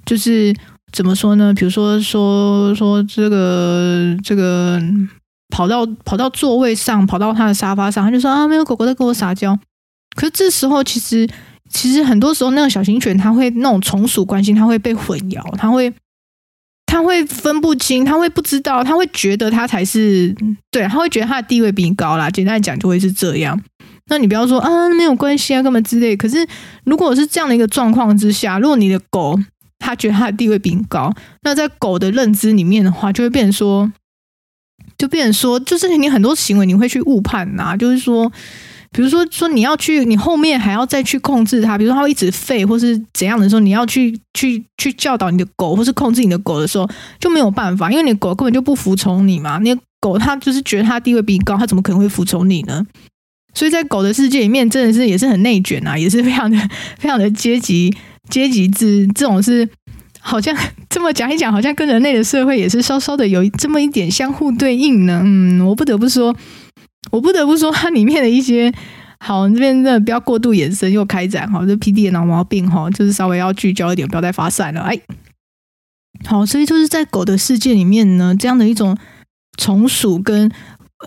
[0.06, 0.54] 就是
[0.92, 1.52] 怎么说呢？
[1.52, 4.80] 比如说说说这个这个
[5.50, 9.58] 跑到跑到座位上，跑到他的沙发上，他就说啊，没有狗狗在跟我撒娇。
[10.14, 11.28] 可是这时候其实
[11.68, 15.92] 其实很多时候那个小型犬它会那种从属关系，它会被混淆，它会。
[16.92, 20.36] 他会分不清，他会不知道，他会觉得他才是
[20.70, 22.28] 对，他会觉得他的地位比你高啦。
[22.28, 23.58] 简单讲，就会是这样。
[24.08, 26.14] 那你不要说啊，没有关系啊，干嘛之类。
[26.14, 26.46] 可是，
[26.84, 29.38] 如果是这样的一个状况之下，如果你的狗
[29.78, 31.10] 他觉得他的地位比你高，
[31.44, 33.90] 那在狗的认知里面的话，就会变成说，
[34.98, 38.30] 就变成说，就是你很多行为你会去误判呐，就是说。
[38.92, 41.78] 比如说，说你要去，你后面还要再去控制它。
[41.78, 49.58] 比如说，它会一直吠，或是怎样的时候，你要去去去教导你的狗，或是控制你的狗的时候，就没有办法，因为你的狗根本就不服从你嘛。
[49.58, 52.84] 你的狗它就是觉得它地位比你高，它怎么可能会服从你呢？
[53.54, 56.58] 所以在狗的世界里面，真的是也是很内卷啊，也是非常的
[56.98, 57.94] 非常的阶级
[58.28, 59.06] 阶级制。
[59.14, 59.66] 这种是
[60.20, 60.54] 好像
[60.90, 65.22] 这么讲一讲，好像跟人类的社会也是稍稍的有这么一点相互对应呢。
[65.24, 66.36] 嗯，我不得不说。
[67.10, 68.72] 我不得不说，它里面的一些
[69.18, 74.80] 好，这边真的不要过度延伸又开展哈，这 PD 的脑毛病哈，就是稍微要聚焦一点，不要再发散了。
[74.82, 74.98] 哎，
[76.24, 78.96] 好，所以就是在狗的世界里面呢，这样的一种
[79.58, 80.50] 从属跟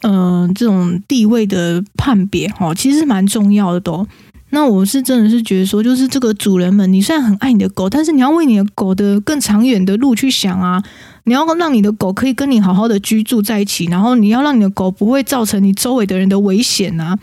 [0.03, 4.07] 呃这种地位的判别，哈，其实蛮重要的都。
[4.51, 10.83] 那我是真的是觉得说，就是这个主人们，你虽然很爱你的狗，但是你要为你的狗的更长远的路去想啊。
[11.25, 17.17] 你要让你的狗可以跟你好好的居住在一起，然后你要让你的狗不会造成你周围的人的危险啊，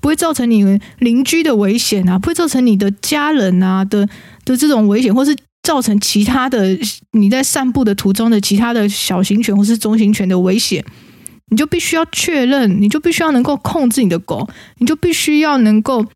[0.00, 4.08] 不会造成你邻居的危险啊，不会造成你的家人啊的
[4.44, 6.78] 的这种危险，或是造成其他的
[7.12, 10.82] 你在散步的途中的其他的小型犬或是中型犬的危险，
[11.50, 16.06] 你就必须要确认，你就必须要能够控制你的狗，你就必须要能够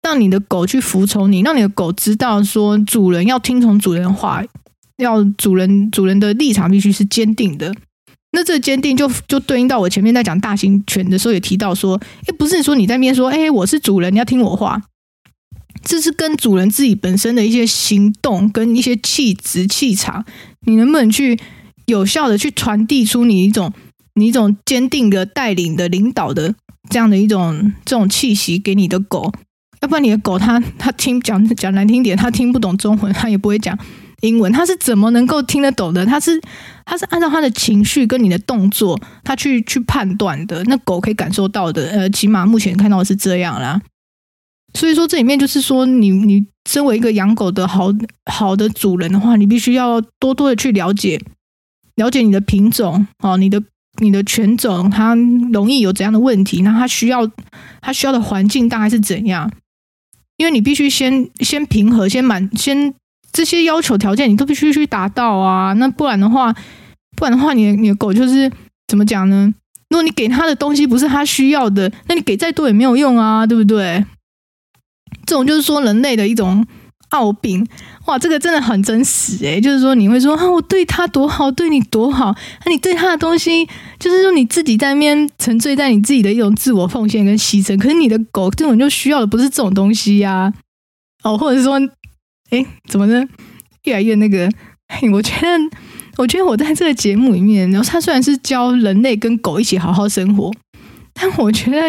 [0.00, 4.44] 让你的狗去服从你，让你的狗知道说主人要听从主人的话。
[4.98, 7.74] 要主人主人的立场必须是坚定的，
[8.32, 14.82] 那这坚定就就对应到我前面在讲大型犬的时候也提到说，诶，不是说你在那边说，诶，我是主人，你要听我话，
[15.82, 20.24] 这是跟主人自己本身的一些行动跟一些气质气场，
[20.66, 21.38] 你能不能去
[21.86, 23.72] 有效的去传递出你一种
[24.14, 26.54] 你一种坚定的带领的领导的
[26.88, 29.32] 这样的一种这种气息给你的狗，
[29.80, 33.76] 要不然你的狗它它听讲讲难听点，它听不懂中文，它也不会讲。
[34.28, 36.04] 英文，他是怎么能够听得懂的？
[36.06, 36.40] 他是
[36.84, 40.62] 他是按照他的情绪跟你的动作，他去去判断的。
[40.64, 43.80] 那狗可以感受到的，呃，起码目前看到的是这样啦。
[44.72, 47.92] 所以说，这里面就是说，你你身为一个养狗的好
[48.30, 51.20] 好的主人的话，你必须要多多的去了解
[51.96, 53.62] 了解你的品种哦，你的
[54.00, 55.14] 你的犬种，它
[55.52, 56.62] 容易有怎样的问题？
[56.62, 57.30] 那它需要
[57.80, 59.50] 它需要的环境大概是怎样？
[60.38, 62.94] 因为你必须先先平和，先满先。
[63.34, 66.54] 这些要求条件你都必须去达到啊，那不然的话，
[67.16, 68.48] 不然的话，你的你的狗就是
[68.86, 69.52] 怎么讲呢？
[69.90, 74.06] 如果你给他的东西不是他需要的，那你给再多也没有用啊，对不对？
[75.26, 76.64] 这种就是说人类的一种
[77.08, 77.66] 傲病，
[78.06, 79.60] 哇，这个真的很真实诶。
[79.60, 82.32] 就是说你会说啊，我对他多好，对你多好，
[82.64, 83.66] 那你对他的东西，
[83.98, 90.54] 就是说你自己在那边沉醉在你自己的一种自我奉献跟牺牲，可是你的狗这种就需要的不是这种东西呀，
[91.24, 91.80] 哦，或者说。
[92.54, 93.24] 哎，怎么呢？
[93.82, 94.48] 越来越那个，
[94.88, 95.46] 嘿 我觉得，
[96.16, 100.52] 我觉得我在这个节目里面，然后他虽然是教人类跟狗一起好好生活，
[101.12, 101.82] 但我觉得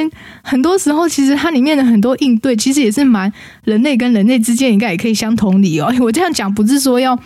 [0.44, 3.32] 很多时候，其实它里面的很多应对，其实也是蛮
[3.64, 5.94] 人类跟人类之间应该也可以相同理哦。
[6.02, 7.18] 我这样讲不是说要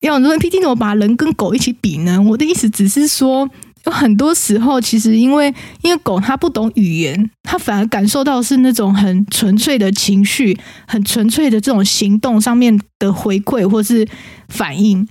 [0.00, 2.20] 要说 PT 怎么把人跟狗一起比呢？
[2.22, 3.50] 我的意思只是说。
[3.86, 14.08] 有很多时候，其实因为因为狗它不懂语言，它反而感受到是那种很纯粹的情绪，很纯粹的这种行动上面的回馈或是
[14.48, 15.06] 反应。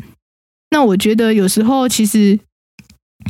[0.71, 2.39] 那我觉得有时候其实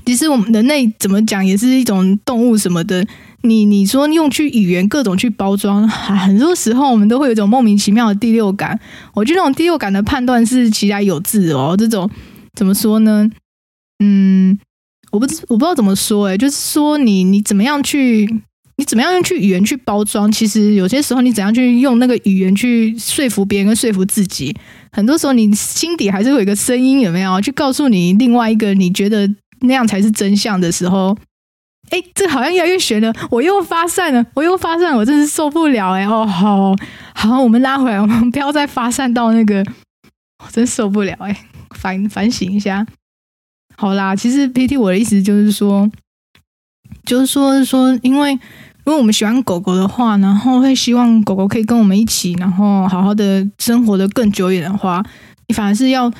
[0.05, 3.05] 其实我们人类怎么讲也是一种动物什么的。
[3.41, 8.79] 你你说用去语言各种去包装，很多时候我们都会有一种莫名其妙的第六感。
[9.13, 11.75] 我觉得那种第六感的判断是其来有自哦。
[11.77, 12.09] 这种
[12.53, 13.29] 怎么说呢？
[13.99, 14.57] 嗯。
[15.13, 18.27] 我不知我不知道怎么说哎，就是说你你怎么样去
[18.77, 20.31] 你怎么样用去语言去包装？
[20.31, 24.55] 其实有些时候你怎样去用那个语言去说服别人跟说服自己，
[24.91, 27.39] 很多时候你心底还是会有一个声音，有没有？
[27.39, 29.29] 去告诉你另外一个你觉得
[29.61, 31.15] 那样才是真相的时候，
[31.91, 36.05] 哎，这好像越来越玄了，我又发散了，我又发散，我真是受不了哎！
[36.07, 36.75] 哦，好
[37.13, 39.63] 好，我们拉回来，我们不要再发散到那个，
[40.43, 41.45] 我真受不了哎，
[41.75, 42.87] 反反省一下。
[43.75, 45.89] 好啦，其实 PT 我的意思就是说，
[47.05, 48.33] 就是说说，因为
[48.85, 55.03] 如果我们喜欢狗狗的话，然后会希望狗狗可以跟我们一起，然后好好的生活的更久远的话，
[55.47, 56.11] 你反而是要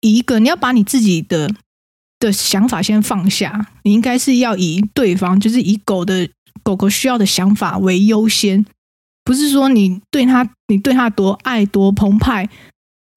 [0.00, 1.50] 以一个你要把你自己的
[2.18, 6.28] 的想法先放下，你应该是要以对方，就是以狗的
[6.62, 8.64] 狗狗需要的想法为优先，
[9.24, 12.48] 不是说你对它你对它多爱多澎湃，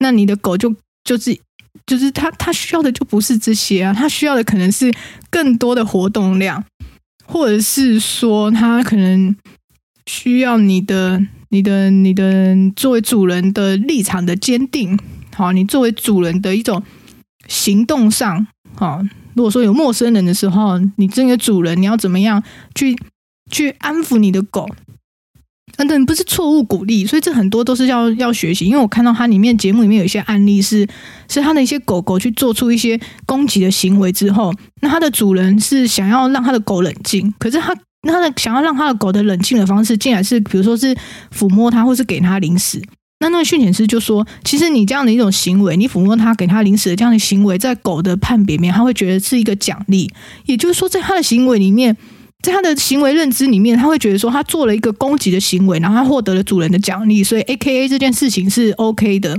[0.00, 1.40] 那你的狗就就是。
[1.86, 4.92] 就是他，他需要的就不是这些啊，他需要的可能是
[5.30, 6.64] 更多的活动量，
[7.24, 9.34] 或者是说他可能
[10.06, 14.98] 需要你的、你的、你的作为主人的立场的坚定。
[15.34, 16.82] 好，你作为主人的一种
[17.46, 19.00] 行动上，好，
[19.34, 22.42] 如果说有陌生人的时候，你这个主人你要怎么样
[22.74, 22.98] 去
[23.50, 24.68] 去安抚你的狗？
[25.76, 28.64] 等等，不是错误鼓励，所以这很多都是要要学习。
[28.64, 30.86] 因为我看到它里面节目里面有一些案例是，
[31.28, 40.96] 是它的一些狗狗去做出一些攻击的行为之后，那它的主人是想要让它的狗冷静，可是他他的想要让他的狗的冷静的方式，竟然是比如说是
[41.36, 42.80] 抚摸它，或是给它零食。
[43.20, 50.10] 那那个训犬师就说，其实你这样的一种行为，你抚摸它，给它零食的这样的行为，在狗的判别面，他会觉得是一个奖励。
[50.46, 51.96] 也就是说，在他的行为里面。
[52.42, 59.38] 在他的行为认知里面，他会觉得说他做了一个攻击的行为，然后他获得了主人的奖励，所以 AKA 这件事情是 OK 的。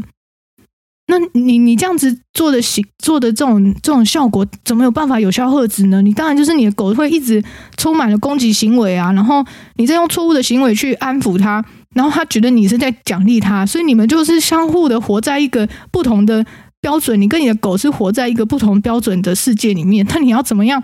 [1.10, 6.02] 那你你这样子做的行做的这种这种效果，怎么有办法有效遏制呢？
[6.02, 7.42] 你当然就是你的狗会一直
[7.78, 9.42] 充满了攻击行为啊，然后
[9.78, 11.64] 你再用错误的行为去安抚它，
[11.96, 16.46] 然后它觉得你是在奖励它，所以你们就是相互的活在一个不同的
[16.82, 20.06] 标准，你跟你的狗是活在一个不同标准的世界里面。
[20.10, 20.84] 那你要怎么样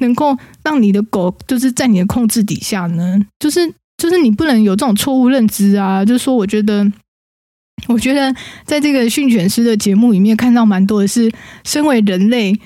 [0.00, 3.20] 能够让你的狗就是在你的控制底下呢？
[3.38, 6.04] 就是就是你不能有这种错误认知啊！
[6.04, 6.90] 就是说，我觉得。
[7.88, 8.32] 我觉得
[8.64, 11.30] 在这个训犬师的节目里面看到蛮多的是，
[11.64, 12.56] 身为人类，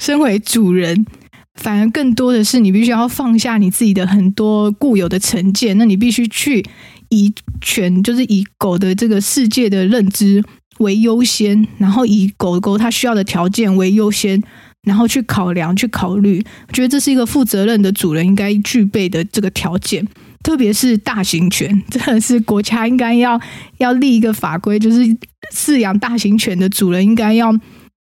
[0.00, 1.06] 身为主人，
[1.54, 6.62] 反而更多的是你必须要放下你自己的很多固有的成见，那你必须去
[7.08, 10.42] 以犬，就是以狗的这个世界的认知
[10.80, 14.42] 为优先，然后以狗狗它需要的条件为优先，
[14.86, 16.44] 然后去考量、去考虑。
[16.68, 20.06] 我觉得这是一个负责任的主人应该具备的这个条件。
[20.42, 23.40] 特别是大型犬， 真的是国家应该要
[23.78, 25.16] 要立一个法规，就是
[25.54, 27.56] 饲养大型犬的主人应该要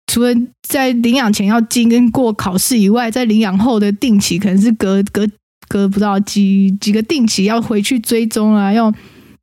[0.07, 0.36] 除了
[0.67, 5.26] 在领养前要经过考试以外，在领养后的定期可能是隔隔
[5.69, 8.93] 隔不到几几个定期要回去追踪啊，要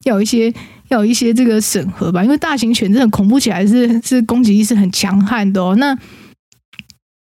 [0.05, 0.53] 要有一些
[0.89, 5.75] 要有一些这个审核吧，因为大型犬真的恐怖起来是是攻击意识很强悍的哦。
[5.77, 5.97] 那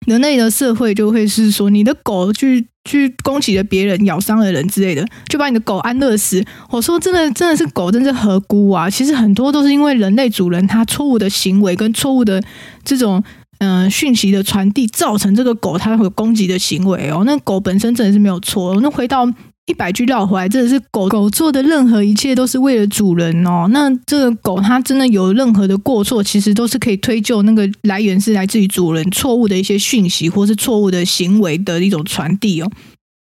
[0.09, 2.66] 人类的社会就会是说，你的狗去。
[2.84, 6.42] 去攻击了别人，咬伤了人之类的，就把你的狗安乐死。
[6.70, 8.88] 我说真的，真的是狗真是何辜啊？
[8.88, 12.42] 其实很多都是因为人类主人他错误的行为跟错误的
[12.82, 13.22] 这种
[13.59, 17.24] 嗯、讯息的传递，造成这个狗它会有攻击的行为哦。
[17.26, 18.80] 那狗本身真的是没有错。
[18.80, 19.30] 那回到。
[19.68, 23.68] 一百句绕回来，真的是狗狗做的任何一切都是为了主人哦。
[23.70, 32.70] 那这个狗它真的有任何的过错，其实都是可以推究那个来源是来自于主人错误的一些讯息，或是错误的行为的一种传递哦。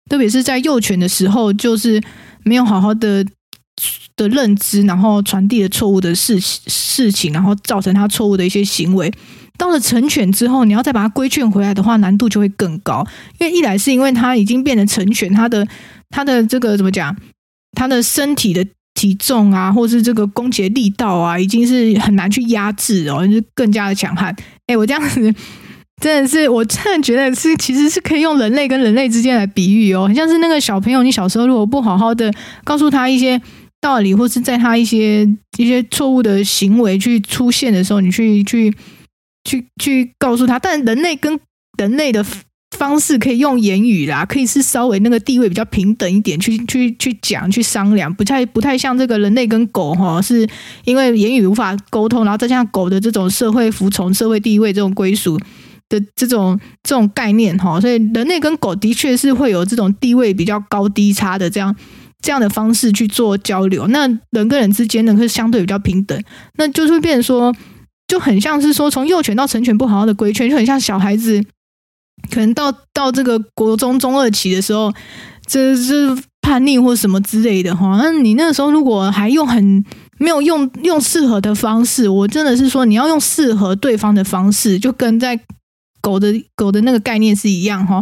[0.10, 2.02] 特别是在幼犬的时候，就是
[2.44, 3.24] 没有好好的
[4.18, 9.14] 的认知，然后传递了错误的事事情，然后造成它错误的一些行为。
[9.58, 13.06] 到了成犬之后，你要再把它规劝回来的话，难度就会更高。
[13.40, 15.68] 因为一来是因为它已经变成成犬，它的
[16.12, 17.16] 他的这个怎么讲？
[17.72, 24.36] 他的身体的体重啊，或是这个攻击力道啊，已经是很难去压制哦，就是更加的强悍。
[24.68, 25.34] 哎，我这样子
[26.02, 32.32] 真的是，我真的觉得是，其实是可以用人类跟人类之间来比喻哦，很像是那个小朋友，你小时候如果不好好的
[32.64, 33.42] 告诉他一些
[33.80, 35.24] 道理，或是在他一些
[35.58, 38.74] 一些错误的行为去出现的时候，你去去。
[39.44, 41.40] 去去告诉他，但人类跟
[41.76, 42.24] 人类的
[42.78, 50.48] 方式可以用言语啦，可以是稍微那个地位比较平等一点，去去去讲去商量，不太不太像这个人类跟狗哈，是
[50.86, 55.38] 因为言语无法沟通，然后再加上狗的这种社会服从、社会地位这种归属
[55.90, 61.76] 的这种这种概念哈，所以人类跟狗的确是会有这种地位比较高低差的这样
[62.22, 63.86] 这样的方式去做交流。
[63.88, 66.20] 那人跟人之间呢，是相对比较平等，
[66.58, 67.54] 那就是会变成说。
[68.08, 71.42] 就很像是说，从幼犬到成犬不好好的规劝，就很像小孩子，
[72.32, 74.92] 可能到到这个国中中二期的时候，
[75.46, 78.00] 这是叛逆或什么之类的哈。
[78.02, 79.84] 那你那个时候如果还用很
[80.18, 85.40] 没有用用适合的方式，我真的是说你要用适合对方的方式，就跟在
[86.02, 88.02] 狗的狗的那个概念是一样哈。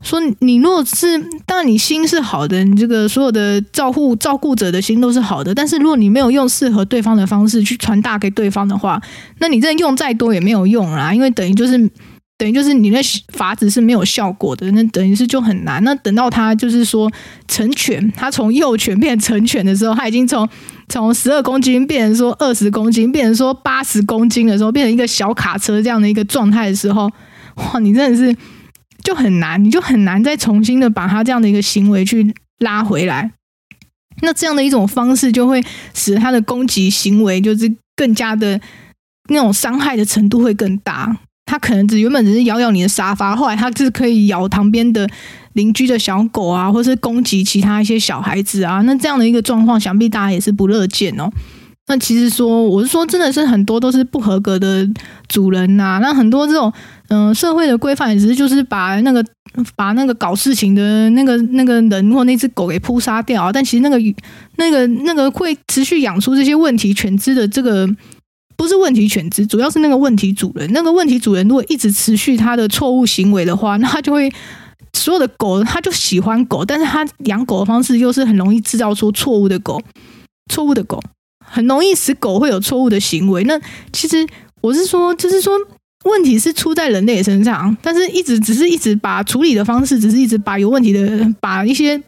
[0.00, 5.52] 说你如果是，当然你心是好的，你这个所有的照顾照顾者的心都是好的。
[5.52, 9.02] 但是如果你没有用适合对方的方式去传达给对方的话，
[9.40, 11.90] 那你这用再多也没有用啦，因为等于就是
[12.38, 12.98] 等于就是你的
[13.32, 15.84] 法子是没有效果的，那等于是就很难。
[15.84, 17.12] 那等到他就是说
[17.48, 20.48] 成犬，他从幼犬变成成犬的时候，他已经从
[20.88, 27.10] 从十二公斤变成说二十公斤，变成说八十公斤的时候，变成一个小卡车这样的一个状态的时候，
[27.56, 28.34] 哇，你真的是。
[29.04, 33.30] 就很难，你就很难再重新的把他这样的一个行为去拉回来。
[34.20, 35.64] 那这样的一种方式，就会
[35.94, 38.60] 使他的攻击行为就是更加的
[39.28, 41.16] 那种伤害的程度会更大。
[41.48, 45.08] 它可能只原本只是咬咬你的沙发，后来他是可以咬旁边的
[45.54, 48.82] 邻居的小狗啊，或是攻击其他一些小孩子啊。
[48.82, 51.30] 那这样的一个状况，想必大家也是不乐见哦。
[51.86, 54.86] 那其实说，我是说，真的是很多都是不合格的
[55.26, 55.98] 主人呐、啊。
[56.00, 56.70] 那很多这种。
[57.10, 59.24] 嗯，社会的规范也只是就是把那个
[59.74, 63.98] 把那个搞事情的那个那个人或那只狗给扑杀掉啊，但其实那个
[64.56, 67.88] 那个那个会持续养出这些问题犬只的这个
[68.58, 70.70] 不是问题犬只，主要是那个问题主人。
[70.74, 74.30] 那个问题主人如果一直持续他的错误行为的话，那他就会
[74.92, 79.80] 所有的狗他就喜欢狗，但是他养狗的方式又是很容易制造出错误的狗，
[80.52, 81.02] 错误的狗
[81.42, 83.42] 很容易使狗会有错误的行为。
[83.44, 83.58] 那
[83.92, 84.26] 其实
[84.60, 85.54] 我是说，就是说。
[86.04, 92.00] 问题是出在人类身上，但是一直只是一直把处理的方式，只是一直把有问题的，把一些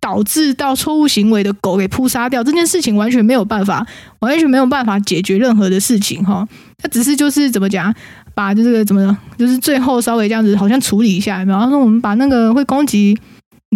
[0.00, 3.86] 导致到错误行为的狗给扑杀掉，这件事情完全没有办法，
[4.20, 6.46] 完全没有办法解决任何的事情哈。
[6.78, 7.94] 它只是就是怎么讲，
[8.34, 13.18] 把就这个怎么就是最后稍微这样子好像处理一下，然后说我们把那个会攻击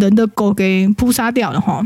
[0.00, 1.82] 人的狗给扑杀掉了哈。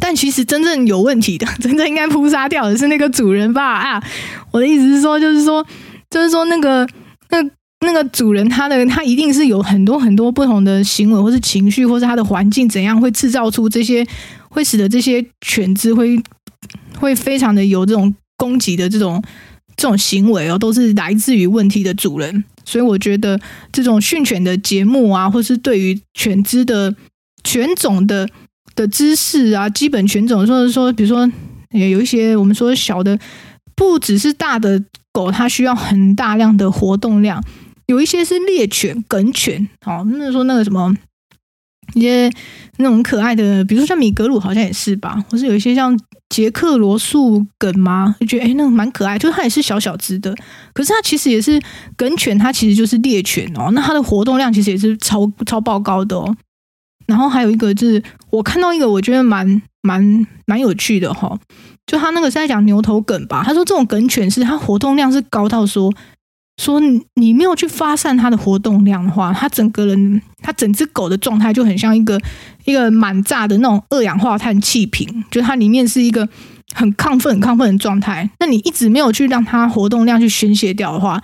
[0.00, 3.62] 但其实真正有问题的， 真正应该扑杀掉的是那个主人吧？
[3.76, 4.02] 啊，
[4.50, 5.64] 我的意思是说，就是说，
[6.10, 6.84] 就是说那个
[7.30, 7.40] 那
[7.84, 14.06] 那个主人他的他一定是有很多很多不同的行为，或是情绪，或是他的环境怎样会制造出这些，
[14.48, 16.20] 会使得这些犬只会
[16.96, 19.22] 会非常的有这种攻击的这种
[19.76, 22.44] 这种行为哦，都是来自于问题的主人。
[22.64, 26.94] 所以我觉得这种训犬的节目啊，或是对于犬只的
[27.42, 28.28] 犬种的。
[28.76, 31.30] 的知识啊，基本犬种，说是说，比如说，
[31.70, 33.16] 也有一些我们说小的，
[33.76, 34.82] 不只是大的
[35.12, 37.40] 狗，它需要很大量的活动量。
[37.86, 40.94] 有一些是猎犬、梗犬，好，那说那个什么，
[41.94, 42.30] 一些
[42.78, 45.98] 那种可爱的，比如说像米格鲁，好像也是吧，或是有一些像
[46.30, 50.34] 杰克罗素梗吗，就觉得哎，那个蛮可爱，就是它也是小小只的，
[50.72, 51.60] 可是它其实也是
[51.96, 56.34] 梗犬，它其实就是猎犬哦，那它的活动量其实也是超超爆高的哦。
[57.06, 61.38] 然后还有一个就是，我看到一个我觉得蛮蛮蛮有趣的哈，
[61.86, 63.42] 就他那个是在讲牛头梗吧。
[63.44, 65.92] 他说这种梗犬是它活动量是高到说
[66.56, 66.80] 说
[67.14, 72.20] 你没有去发散它的活动量的话，它整个人它整只狗的状态就很像一个
[72.64, 76.28] 一个满炸的那种二氧化碳气瓶，就它里面是一个
[76.74, 78.28] 很亢奋很亢奋的状态。
[78.40, 81.22] 那你一直没有去让它活动量去宣泄掉的话，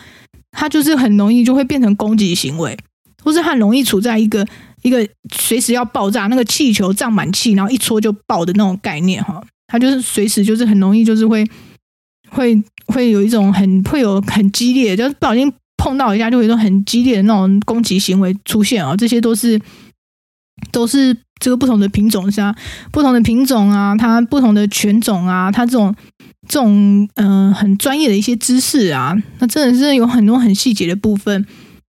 [0.51, 2.77] 它就是很容易就会变成攻击行为，
[3.23, 4.47] 或是很容易处在一个。
[4.83, 11.47] 一个随时要爆炸，那个气球胀满气，然后一戳就爆的那种概念哈，它就是随时就是很容易就是会
[12.31, 19.61] 会会有一种很会有很激烈，就是不小心碰到一下就会有一种很激烈的那种攻击行为出现啊，这些都是
[20.73, 22.55] 都是这个不同的品种下
[22.91, 25.95] 不同的品种啊，它不同的犬种啊，它这种
[26.49, 31.47] 这种嗯、很专业的一些知识啊，那真的是有很多很细节的部分。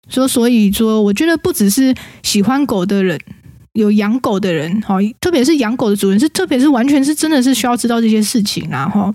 [0.08, 3.18] 说，所以说，我觉得不只是喜欢狗的人，
[3.72, 9.14] 有养狗的人，哈，特别是养狗的主人，是特别是完全是真的是需要知道这些事情，然后，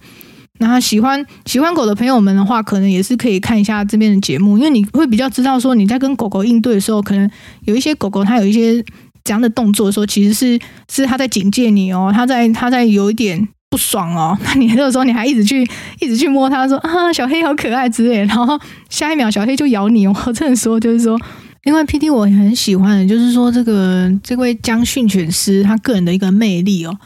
[0.59, 7.29] 那喜欢喜欢狗的朋友们的话，可能也是可以看一下这边的节目，因为你会比较知道说你在跟狗狗应对的时候，可能
[7.65, 8.83] 有一些狗狗它有一些
[9.23, 13.47] 这样的动作的时候，其实是是它在警戒你哦，它在它在有一点。
[13.69, 15.61] 不爽哦，那你那个时候你还一直去
[15.99, 18.57] 一直去摸它，说啊小黑好可爱之类，然后
[18.89, 20.15] 下一秒小黑就咬你哦。
[20.25, 21.19] 我这样说就是说，
[21.65, 26.97] 因为 PD 我很喜欢的，就是说这个这位江训犬师他个人的一个魅力哦。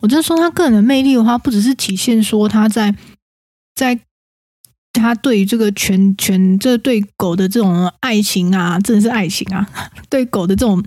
[0.00, 2.94] 我就是说他个人的魅力的话，不只是体现说他在
[3.74, 3.98] 在
[4.92, 9.68] 他对于这个犬犬这对狗的这种爱情啊，真的是爱情啊，
[10.08, 10.82] 对狗的这种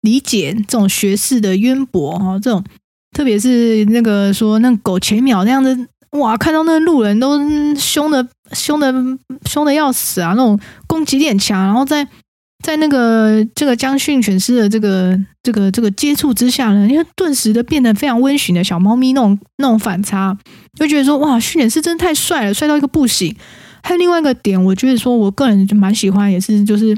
[0.00, 2.64] 理解，这种学识的渊博哦，这种。
[3.16, 5.88] 特别是那个说那狗前秒那样子，
[6.18, 7.38] 哇，看到那路人都
[7.76, 8.92] 凶的凶的
[9.48, 10.58] 凶的要死啊，那种
[10.88, 12.04] 攻击力很强，然后在
[12.64, 20.36] 在那个这个将训犬师的这个这个这个接触之下呢，因为顿时的变得非常温驯的小猫咪那种那种反差，
[20.78, 23.36] 就觉得说哇，训犬师真的太帅了，帅到一个不行。
[23.82, 26.96] 还有另外一个点，我觉得说我个人就蛮喜欢，也是就是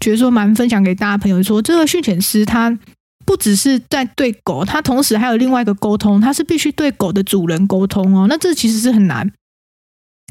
[0.00, 2.78] 觉得说蛮分享给大家朋友说，这个训犬师他。
[3.26, 8.26] 不只是在对狗，它同时还有另外一个沟通，它是必须对狗的主人沟通哦。
[8.28, 9.32] 那这其实是很难，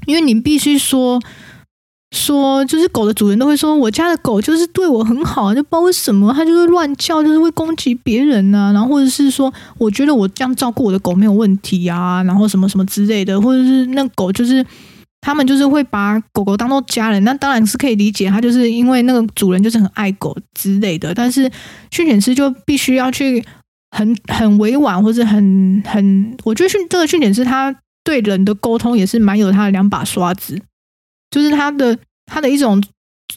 [0.05, 1.19] 因为你必须说
[2.14, 8.72] 说，就是狗的主人都会说，我家的狗就是对我很好，就不知道为什么它就是乱叫，就是会攻击别人呐、啊。
[8.72, 14.66] 然后或者是说，我觉得我这样照顾我的狗没有问题啊，然后什么什么之类的，或者是那狗就是。
[15.26, 21.14] 他们就是会把狗狗当做家人，那当然是可以理解，他就是因为那个主人就是很爱狗之类的。
[21.14, 21.49] 但是
[21.91, 23.41] 训犬师就必须要去
[23.91, 30.61] 很很委婉，或者很很，我觉得训这个训犬师他对人的沟通也是蛮有他的两把刷子，
[31.34, 32.80] 就是他的他的一种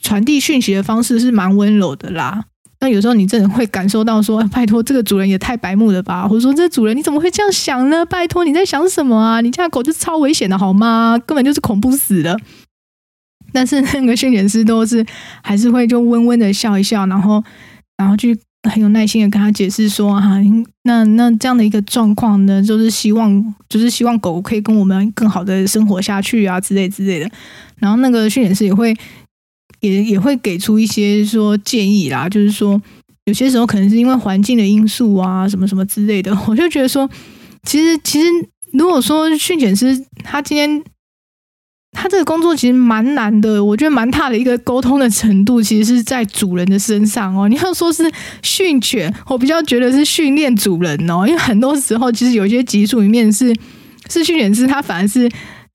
[0.02, 2.44] 传递讯息的方式是蛮温柔的啦。
[2.80, 8.04] 那有时候你真的会感受到说，拜托这个主人也太白目了吧，或者说这主人你怎么会这样想呢？
[8.04, 9.40] 拜托你在想什么啊？
[9.40, 11.18] 你家狗就超危险的好吗？
[11.24, 12.36] 根本就是恐怖死了。
[13.50, 15.06] 但是那个训犬师都是
[15.42, 17.42] 还是会就温温的笑一笑，然后
[17.96, 18.38] 然后去
[18.68, 20.40] 很有耐心的跟他解释说，哈、
[20.84, 27.30] 那那这样的一个状况呢，就是希望就是希望狗可以跟我们更好的生活下去啊之类之类的。
[27.78, 28.96] 然后那个训犬师也会。
[29.80, 32.80] 也也会给出一些说建议啦，就是说
[33.26, 36.36] 有些时候可能是因为环境的因素啊，什么什么之类的。
[36.48, 37.08] 我就觉得说，
[37.62, 38.26] 其实其实
[38.72, 40.82] 如果说训犬师他今天
[41.96, 47.48] 他这个工作其实蛮难的，我觉得蛮大的一个沟通的程度，其实是在主人的身上哦。
[47.50, 48.08] 你要说是
[48.42, 53.52] 训犬，我比较觉得是训练主人哦，因为很多时候其实有一些集数里面是
[54.10, 55.28] 是训犬师，他反而是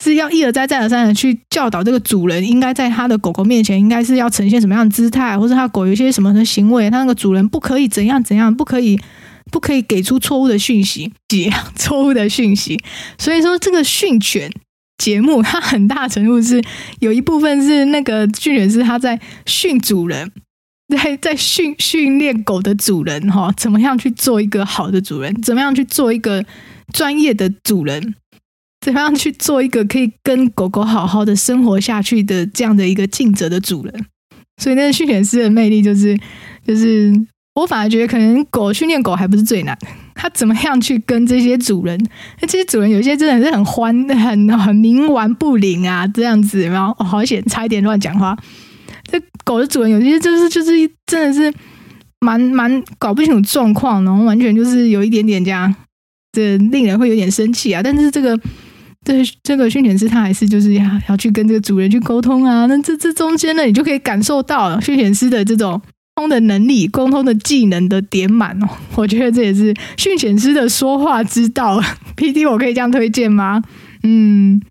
[0.04, 9.00] 是要一而再再而三的去教导这个主人，应该在他的狗狗面前应该是要呈现什么样的姿态，或者他狗有一些什么的行为，他那个主人不可以怎样怎样，不可以
[9.52, 12.80] 不可以给出错误的讯息，几错误的讯息。
[13.18, 14.52] 所以说这个训犬。
[15.02, 16.62] 节目它很大程度是
[17.00, 20.32] 有一部分是那个训犬师他在训主人，
[20.96, 26.46] 在在训训练狗的主人哈，怎么样去做一个好的主人，怎么样去做一个
[26.94, 28.14] 专业的主人，
[28.86, 34.06] 怎么样去做一个可以跟狗狗好好的生活下去的这样的一个尽责的主人。
[34.62, 36.16] 所以那个训犬师的魅力就是，
[36.68, 37.12] 就是
[37.56, 39.88] 我反而觉得可能狗训练狗还不是最难的。
[40.14, 41.98] 他怎么样去跟这些主人？
[42.42, 48.38] 那这些主人有些真的是很欢、很很冥顽不灵啊，这样子，然后，好险，差一点乱讲话。
[49.10, 50.72] 这狗的主人有些就是就是
[51.06, 51.54] 真的是
[52.20, 55.74] 蛮蛮搞不清楚状况，然后完全就是有一点点这样，
[56.32, 57.82] 这令人会有点生气啊。
[57.84, 58.40] 但是这个
[59.04, 62.66] 这这个训犬师他还是就是要要去跟这个主人去沟通啊。
[62.68, 65.82] 那这这中间呢，你就可以感受到训犬师的这种。
[66.22, 71.82] 通的能力，沟通的技能的点满哦， 我觉得这也是训犬师的说话之道。
[72.16, 73.64] PD，我可以这样推荐吗？
[74.04, 74.62] 嗯，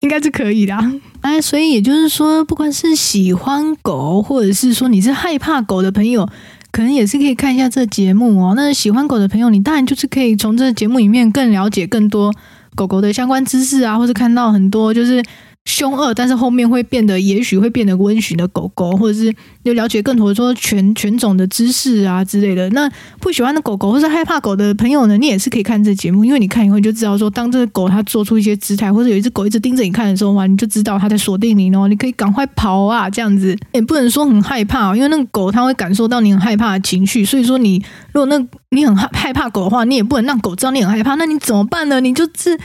[0.00, 0.76] 应该是可以的。
[1.22, 6.28] 哎，所以也就是说，不管是喜欢狗，或者是说你是害怕狗的朋友，
[6.70, 8.54] 可能也是可以看一下这节目哦。
[8.56, 12.32] 那喜欢狗的朋友，你当然就是可以从这节目里面更了解更多
[12.76, 15.22] 狗狗的相关知识啊，或者看到很多就是。
[15.68, 19.32] 凶恶，但是后面会变得，也许会变得温驯的狗狗，或者是
[19.64, 22.70] 又了解更多说犬犬种的知识啊之类的。
[22.70, 22.90] 那
[23.20, 42.00] 不喜欢的狗狗，或是害怕狗的朋友呢，你也是可以看这节目，因为你看以后就知道说，当这个狗它做出一些姿态，或者有一只狗一直盯着你看的时候嘛，你就知道它在锁定你哦，你可以赶快跑啊，这样子 也不能说很害怕，因为那个狗它会感受到你很害怕的情绪，所以说你如果那你很害害怕狗的话，你也不能让狗知道你很害怕，那你怎么办呢？
[42.00, 42.58] 你就是。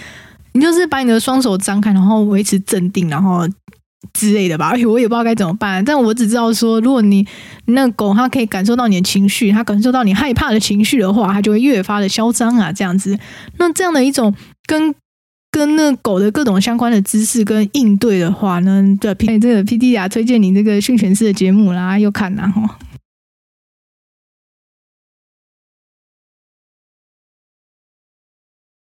[0.53, 3.47] 你就是把你的双手张开，然后维持镇定，然后
[4.13, 4.69] 之类的吧。
[4.69, 7.25] 而且我也不知道该怎么办，但我只知道说，如果你
[7.65, 13.17] 那狗它可以感受到你的情绪，它感受到你害怕的情绪的话，它就会越发的嚣张啊，这样子。
[13.57, 14.33] 那这样的一种
[14.67, 14.93] 跟
[15.51, 22.79] 跟那狗的各种相关的知识跟应对的话呢，对，这个 PD 啊，推荐你这个训犬师的节目啦，又看啦哈。